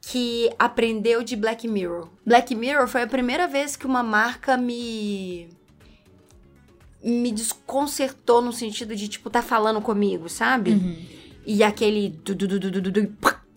que 0.00 0.50
aprendeu 0.58 1.22
de 1.22 1.34
Black 1.34 1.66
Mirror. 1.66 2.08
Black 2.26 2.54
Mirror 2.54 2.86
foi 2.86 3.02
a 3.02 3.06
primeira 3.06 3.48
vez 3.48 3.74
que 3.74 3.86
uma 3.86 4.02
marca 4.02 4.56
me 4.56 5.48
me 7.02 7.30
desconcertou 7.32 8.40
no 8.40 8.50
sentido 8.52 8.96
de, 8.96 9.08
tipo, 9.08 9.28
tá 9.28 9.42
falando 9.42 9.78
comigo, 9.82 10.26
sabe? 10.28 10.70
Uhum. 10.70 10.96
E 11.46 11.62
aquele 11.62 12.08
du, 12.08 12.34
du, 12.34 12.48
du, 12.48 12.58
du, 12.58 12.70
du, 12.80 12.90
du, 12.90 13.06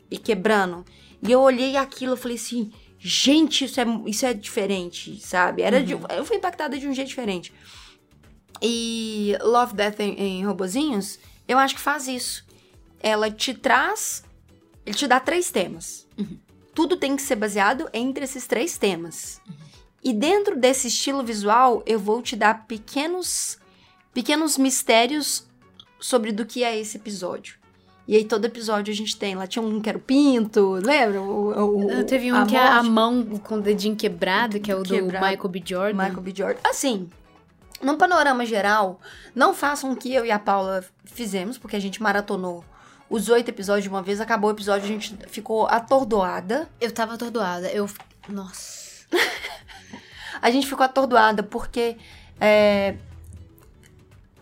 e 0.10 0.17
quebrando. 0.17 0.86
E 1.22 1.32
eu 1.32 1.39
olhei 1.41 1.76
aquilo 1.78 2.13
e 2.15 2.17
falei 2.17 2.38
assim, 2.38 2.72
gente, 3.00 3.65
isso 3.65 3.80
é, 3.82 3.86
isso 4.06 4.26
é 4.26 4.34
diferente, 4.34 5.20
sabe? 5.20 5.62
Era 5.62 5.84
de- 5.84 5.93
eu 5.93 6.26
fui 6.26 6.38
impactada 6.38 6.78
de 6.78 6.88
um 6.88 6.93
jeito 6.93 7.08
diferente. 7.10 7.54
E 8.62 9.36
Love, 9.41 9.76
Death 9.76 10.00
em, 10.00 10.46
Robozinhos, 10.46 11.20
eu 11.48 11.58
acho 11.58 11.76
que 11.76 11.82
faz 11.82 12.08
isso. 12.08 12.46
Ela 13.00 13.30
te 13.30 13.54
traz. 13.54 14.24
Ele 14.86 14.96
te 14.96 15.08
dá 15.08 15.20
três 15.20 15.52
temas. 15.52 16.08
Tudo 16.74 16.98
tem 16.98 17.15
que 17.15 17.22
ser 17.22 17.36
baseado 17.36 17.89
entre 17.93 18.24
esses 18.24 18.48
três 18.48 18.78
temas. 18.78 19.41
E 20.04 20.13
dentro 20.13 20.56
desse 20.58 20.88
estilo 20.88 21.24
visual, 21.24 21.84
eu 21.86 22.00
vou 22.00 22.22
te 22.22 22.36
dar 22.36 22.65
pequenos, 22.67 23.58
pequenos 24.13 24.58
mistérios 24.58 25.46
sobre 26.00 26.32
do 26.32 26.46
que 26.46 26.63
é 26.63 26.78
esse 26.80 26.98
episódio. 26.98 27.56
E 28.08 28.15
aí 28.15 28.24
todo 28.24 28.46
episódio 28.46 28.91
a 28.91 28.96
gente 28.96 29.17
tem. 29.17 29.36
Lá 29.36 29.46
tinha 29.46 29.62
um 29.62 29.82
que 29.82 29.89
era 29.89 29.98
o 29.98 30.02
Pinto, 30.02 30.80
lembra? 30.82 31.22
O, 31.22 31.80
o, 31.80 31.91
Ah, 31.91 32.04
Teve 32.06 32.32
um 32.32 32.46
que 32.46 32.56
é 32.56 32.65
a 32.65 32.82
mão 32.82 33.24
com 33.43 33.56
o 33.56 33.62
dedinho 33.62 33.96
quebrado, 33.96 34.60
que 34.60 34.72
é 34.72 34.76
o 34.76 34.84
do 34.84 34.89
Quebrado. 34.89 35.26
Michael 35.26 35.50
B. 35.50 35.63
Jordan. 35.65 36.04
Michael 36.04 36.22
B. 36.22 36.34
Jordan. 36.36 36.60
Assim, 36.63 37.10
num 37.82 37.98
panorama 37.98 38.46
geral, 38.46 39.00
não 39.36 39.54
façam 39.54 39.91
o 39.91 39.96
que 39.96 40.13
eu 40.13 40.26
e 40.26 40.32
a 40.32 40.39
Paula 40.39 40.86
fizemos, 41.04 41.58
porque 41.58 41.76
a 41.76 41.82
gente 41.82 42.02
maratonou 42.02 42.63
os 43.10 43.28
oito 43.30 43.50
episódios 43.50 43.84
de 43.84 43.89
uma 43.89 44.02
vez. 44.02 44.22
Acabou 44.22 44.50
o 44.50 44.54
episódio, 44.54 44.86
a 44.86 44.88
gente 44.88 45.17
ficou 45.28 45.67
atordoada. 45.67 46.70
Eu 46.80 46.91
tava 46.91 47.15
atordoada. 47.15 47.70
Eu. 47.72 47.89
Nossa. 48.30 49.06
A 50.39 50.52
gente 50.52 50.67
ficou 50.67 50.86
atordoada 50.86 51.41
porque 51.41 51.98
é, 52.39 52.96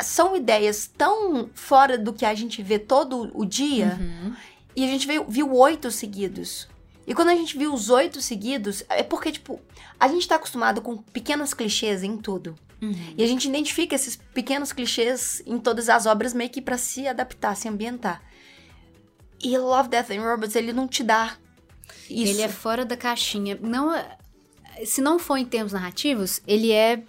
são 0.05 0.35
ideias 0.35 0.89
tão 0.97 1.49
fora 1.53 1.97
do 1.97 2.13
que 2.13 2.25
a 2.25 2.33
gente 2.33 2.61
vê 2.63 2.77
todo 2.79 3.29
o 3.33 3.45
dia. 3.45 3.97
Uhum. 3.99 4.33
E 4.75 4.83
a 4.83 4.87
gente 4.87 5.07
veio- 5.07 5.25
viu 5.27 5.53
oito 5.53 5.89
seguidos. 5.91 6.67
E 7.07 7.13
quando 7.13 7.29
a 7.29 7.35
gente 7.35 7.57
viu 7.57 7.73
os 7.73 7.89
oito 7.89 8.21
seguidos, 8.21 8.83
é 8.89 9.03
porque, 9.03 9.31
tipo, 9.31 9.59
a 9.99 10.07
gente 10.07 10.27
tá 10.27 10.35
acostumado 10.35 10.81
com 10.81 10.97
pequenos 10.97 11.53
clichês 11.53 12.03
em 12.03 12.17
tudo. 12.17 12.55
Uhum. 12.81 13.13
E 13.17 13.23
a 13.23 13.27
gente 13.27 13.47
identifica 13.47 13.95
esses 13.95 14.15
pequenos 14.15 14.73
clichês 14.73 15.41
em 15.45 15.57
todas 15.59 15.87
as 15.87 16.05
obras 16.05 16.33
meio 16.33 16.49
que 16.49 16.61
pra 16.61 16.77
se 16.77 17.07
adaptar, 17.07 17.55
se 17.55 17.67
ambientar. 17.69 18.21
E 19.41 19.57
Love, 19.57 19.89
Death 19.89 20.11
and 20.11 20.21
Robots, 20.21 20.55
ele 20.55 20.73
não 20.73 20.87
te 20.87 21.03
dá 21.03 21.37
isso. 22.09 22.31
Ele 22.31 22.41
é 22.41 22.49
fora 22.49 22.83
da 22.83 22.97
caixinha. 22.97 23.57
Não, 23.61 23.93
se 24.83 25.01
não 25.01 25.19
for 25.19 25.37
em 25.37 25.45
termos 25.45 25.73
narrativos, 25.73 26.41
ele 26.47 26.71
é 26.71 27.03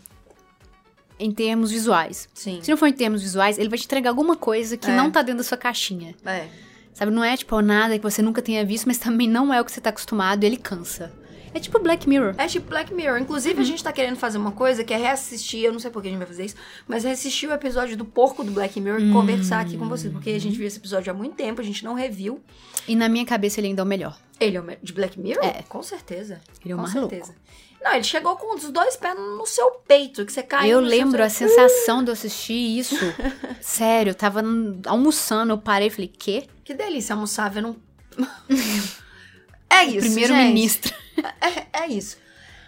em 1.18 1.30
termos 1.30 1.70
visuais. 1.70 2.28
Sim. 2.34 2.60
Se 2.62 2.70
não 2.70 2.76
for 2.76 2.86
em 2.86 2.92
termos 2.92 3.22
visuais, 3.22 3.58
ele 3.58 3.68
vai 3.68 3.78
te 3.78 3.84
entregar 3.86 4.10
alguma 4.10 4.36
coisa 4.36 4.76
que 4.76 4.90
É. 4.90 4.94
não 4.96 5.10
tá 5.10 5.22
dentro 5.22 5.38
da 5.38 5.44
sua 5.44 5.56
caixinha. 5.56 6.14
É. 6.24 6.46
Sabe, 6.92 7.10
não 7.12 7.22
é 7.22 7.36
tipo 7.36 7.60
nada 7.60 7.98
que 7.98 8.02
você 8.02 8.22
nunca 8.22 8.40
tenha 8.40 8.64
visto, 8.64 8.86
mas 8.86 8.96
também 8.98 9.28
não 9.28 9.52
é 9.52 9.60
o 9.60 9.64
que 9.64 9.70
você 9.72 9.80
tá 9.80 9.90
acostumado 9.90 10.42
e 10.42 10.46
ele 10.46 10.56
cansa. 10.56 11.12
É 11.56 11.60
tipo 11.60 11.78
Black 11.78 12.08
Mirror. 12.08 12.34
É 12.36 12.46
tipo 12.46 12.68
Black 12.68 12.92
Mirror. 12.92 13.18
Inclusive, 13.18 13.60
a 13.60 13.64
gente 13.64 13.82
tá 13.82 13.90
querendo 13.92 14.16
fazer 14.16 14.36
uma 14.38 14.52
coisa 14.52 14.84
que 14.84 14.92
é 14.92 14.96
reassistir, 14.96 15.64
eu 15.64 15.72
não 15.72 15.78
sei 15.80 15.90
por 15.90 16.02
que 16.02 16.08
a 16.08 16.10
gente 16.10 16.18
vai 16.18 16.26
fazer 16.26 16.44
isso, 16.44 16.56
mas 16.86 17.04
reassistir 17.04 17.48
o 17.48 17.52
episódio 17.52 17.96
do 17.96 18.04
porco 18.04 18.44
do 18.44 18.50
Black 18.52 18.78
Mirror 18.80 19.00
e 19.00 19.10
conversar 19.12 19.60
aqui 19.60 19.76
com 19.78 19.88
vocês. 19.88 20.12
Porque 20.12 20.30
a 20.30 20.38
gente 20.40 20.56
viu 20.58 20.66
esse 20.66 20.78
episódio 20.78 21.10
há 21.10 21.14
muito 21.14 21.34
tempo, 21.34 21.60
a 21.60 21.64
gente 21.64 21.82
não 21.84 21.94
reviu. 21.94 22.40
E 22.86 22.94
na 22.94 23.08
minha 23.08 23.24
cabeça 23.24 23.58
ele 23.60 23.68
ainda 23.68 23.80
é 23.82 23.84
o 23.84 23.86
melhor. 23.86 24.18
Ele 24.38 24.56
é 24.56 24.60
o 24.60 24.64
me- 24.64 24.78
de 24.82 24.92
Black 24.92 25.18
Mirror? 25.18 25.44
É. 25.44 25.62
Com 25.68 25.82
certeza. 25.82 26.40
Ele 26.62 26.72
é 26.72 26.74
o 26.74 26.78
com 26.78 26.82
mais 26.82 26.92
certeza. 26.92 27.34
Não, 27.82 27.94
ele 27.94 28.04
chegou 28.04 28.36
com 28.36 28.54
os 28.56 28.70
dois 28.70 28.96
pés 28.96 29.14
no 29.16 29.46
seu 29.46 29.70
peito, 29.86 30.26
que 30.26 30.32
você 30.32 30.42
caiu. 30.42 30.72
eu 30.72 30.80
lembro 30.80 31.22
a 31.22 31.28
sensação 31.28 32.02
de 32.02 32.10
eu 32.10 32.12
assistir 32.12 32.78
isso. 32.78 32.96
Sério, 33.60 34.10
eu 34.10 34.14
tava 34.14 34.42
almoçando, 34.86 35.52
eu 35.52 35.58
parei 35.58 35.88
e 35.88 35.90
falei, 35.90 36.08
quê? 36.08 36.44
Que 36.64 36.74
delícia 36.74 37.14
almoçar 37.14 37.48
vendo 37.50 37.68
um... 37.68 37.76
é 39.70 39.84
isso, 39.84 40.00
Primeiro-ministro. 40.00 40.94
Gente. 41.16 41.66
É, 41.72 41.82
é 41.84 41.86
isso. 41.88 42.18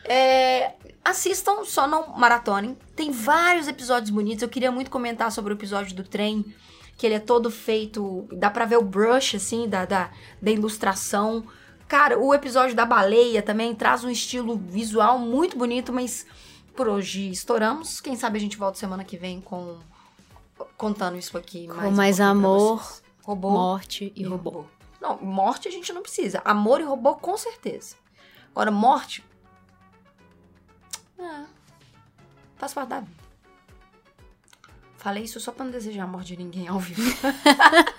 É, 0.04 0.72
assistam, 1.04 1.64
só 1.64 1.86
não 1.86 2.16
maratonem. 2.16 2.76
Tem 2.96 3.10
vários 3.10 3.68
episódios 3.68 4.10
bonitos. 4.10 4.42
Eu 4.42 4.48
queria 4.48 4.72
muito 4.72 4.90
comentar 4.90 5.30
sobre 5.30 5.52
o 5.52 5.56
episódio 5.56 5.94
do 5.94 6.02
trem, 6.02 6.44
que 6.96 7.06
ele 7.06 7.14
é 7.14 7.20
todo 7.20 7.50
feito... 7.50 8.26
Dá 8.32 8.50
pra 8.50 8.64
ver 8.64 8.78
o 8.78 8.82
brush, 8.82 9.36
assim, 9.36 9.68
da, 9.68 9.84
da, 9.84 10.10
da 10.40 10.50
ilustração. 10.50 11.44
Cara, 11.86 12.18
o 12.18 12.34
episódio 12.34 12.74
da 12.74 12.84
baleia 12.84 13.42
também 13.42 13.74
traz 13.74 14.04
um 14.04 14.10
estilo 14.10 14.56
visual 14.56 15.18
muito 15.18 15.56
bonito, 15.56 15.92
mas 15.92 16.26
por 16.74 16.88
hoje 16.88 17.30
estouramos. 17.30 18.00
Quem 18.00 18.16
sabe 18.16 18.38
a 18.38 18.40
gente 18.40 18.56
volta 18.56 18.78
semana 18.78 19.04
que 19.04 19.16
vem 19.16 19.40
com... 19.40 19.78
Contando 20.76 21.16
isso 21.16 21.36
aqui 21.38 21.68
Com 21.68 21.74
mais 21.74 21.92
um 21.92 21.96
mais 21.96 22.16
pra 22.16 22.26
amor. 22.26 23.00
Robô. 23.22 23.50
Morte 23.50 24.12
e 24.16 24.24
robô. 24.24 24.64
Não, 25.00 25.18
morte 25.18 25.68
a 25.68 25.70
gente 25.70 25.92
não 25.92 26.02
precisa. 26.02 26.40
Amor 26.44 26.80
e 26.80 26.84
robô, 26.84 27.14
com 27.14 27.36
certeza. 27.36 27.94
Agora, 28.50 28.70
morte. 28.70 29.24
É. 31.18 31.44
Faz 32.56 32.74
parte 32.74 32.88
da 32.88 33.00
vida. 33.00 33.18
Falei 34.96 35.22
isso 35.24 35.38
só 35.38 35.52
pra 35.52 35.64
não 35.64 35.70
desejar 35.72 36.04
a 36.04 36.06
morte 36.06 36.28
de 36.28 36.36
ninguém 36.42 36.66
ao 36.68 36.78
vivo. 36.80 37.02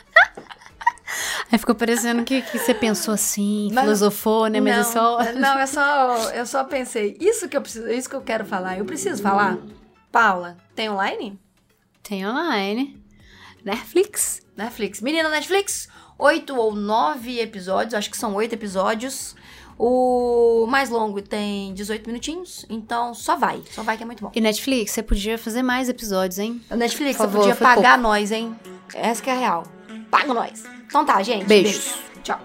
Aí 1.52 1.58
ficou 1.58 1.74
parecendo 1.74 2.24
que, 2.24 2.42
que 2.44 2.60
você 2.60 2.74
pensou 2.76 3.14
assim, 3.14 3.70
Mas- 3.74 3.84
filosofou, 3.84 4.48
né? 4.48 4.60
Mas 4.62 4.74
não, 4.74 4.80
é 4.80 4.84
só. 4.84 5.34
Não, 5.34 5.60
é 5.60 5.66
só. 5.66 6.32
Eu 6.32 6.46
só 6.46 6.64
pensei. 6.64 7.18
Isso 7.20 7.50
que 7.50 7.58
eu 7.58 7.62
preciso. 7.62 7.88
Isso 7.90 8.08
que 8.10 8.16
eu 8.16 8.22
quero 8.22 8.46
falar. 8.46 8.78
Eu 8.78 8.86
preciso 8.86 9.24
falar. 9.24 9.58
Paula, 10.12 10.58
tem 10.76 10.90
online? 10.90 11.40
Tem 12.04 12.28
online. 12.28 13.04
Netflix. 13.66 14.42
Netflix. 14.56 15.02
Menina 15.02 15.30
Netflix, 15.30 15.88
oito 16.20 16.56
ou 16.56 16.76
nove 16.76 17.40
episódios, 17.40 17.94
acho 17.96 18.12
que 18.12 18.18
são 18.18 18.36
oito 18.36 18.54
episódios. 18.54 19.36
O 19.82 20.68
mais 20.68 20.90
longo 20.90 21.22
tem 21.22 21.74
18 21.74 22.06
minutinhos, 22.06 22.66
então 22.70 23.14
só 23.14 23.38
vai, 23.38 23.64
só 23.72 23.82
vai 23.82 23.96
que 23.96 24.04
é 24.04 24.06
muito 24.06 24.22
bom. 24.22 24.30
E 24.36 24.42
Netflix, 24.42 24.92
você 24.92 25.02
podia 25.02 25.38
fazer 25.38 25.64
mais 25.64 25.88
episódios, 25.88 26.38
hein? 26.38 26.62
Netflix, 26.70 27.16
Por 27.16 27.28
você 27.28 27.32
favor, 27.32 27.48
podia 27.48 27.56
pagar 27.56 27.98
nós, 27.98 28.30
hein? 28.30 28.54
Essa 28.94 29.24
que 29.24 29.30
é 29.30 29.34
a 29.34 29.38
real. 29.38 29.64
Paga 30.12 30.34
nós. 30.34 30.66
Então 30.86 31.06
tá, 31.06 31.24
gente. 31.24 31.46
Beijos. 31.46 31.96
Tchau. 32.24 32.38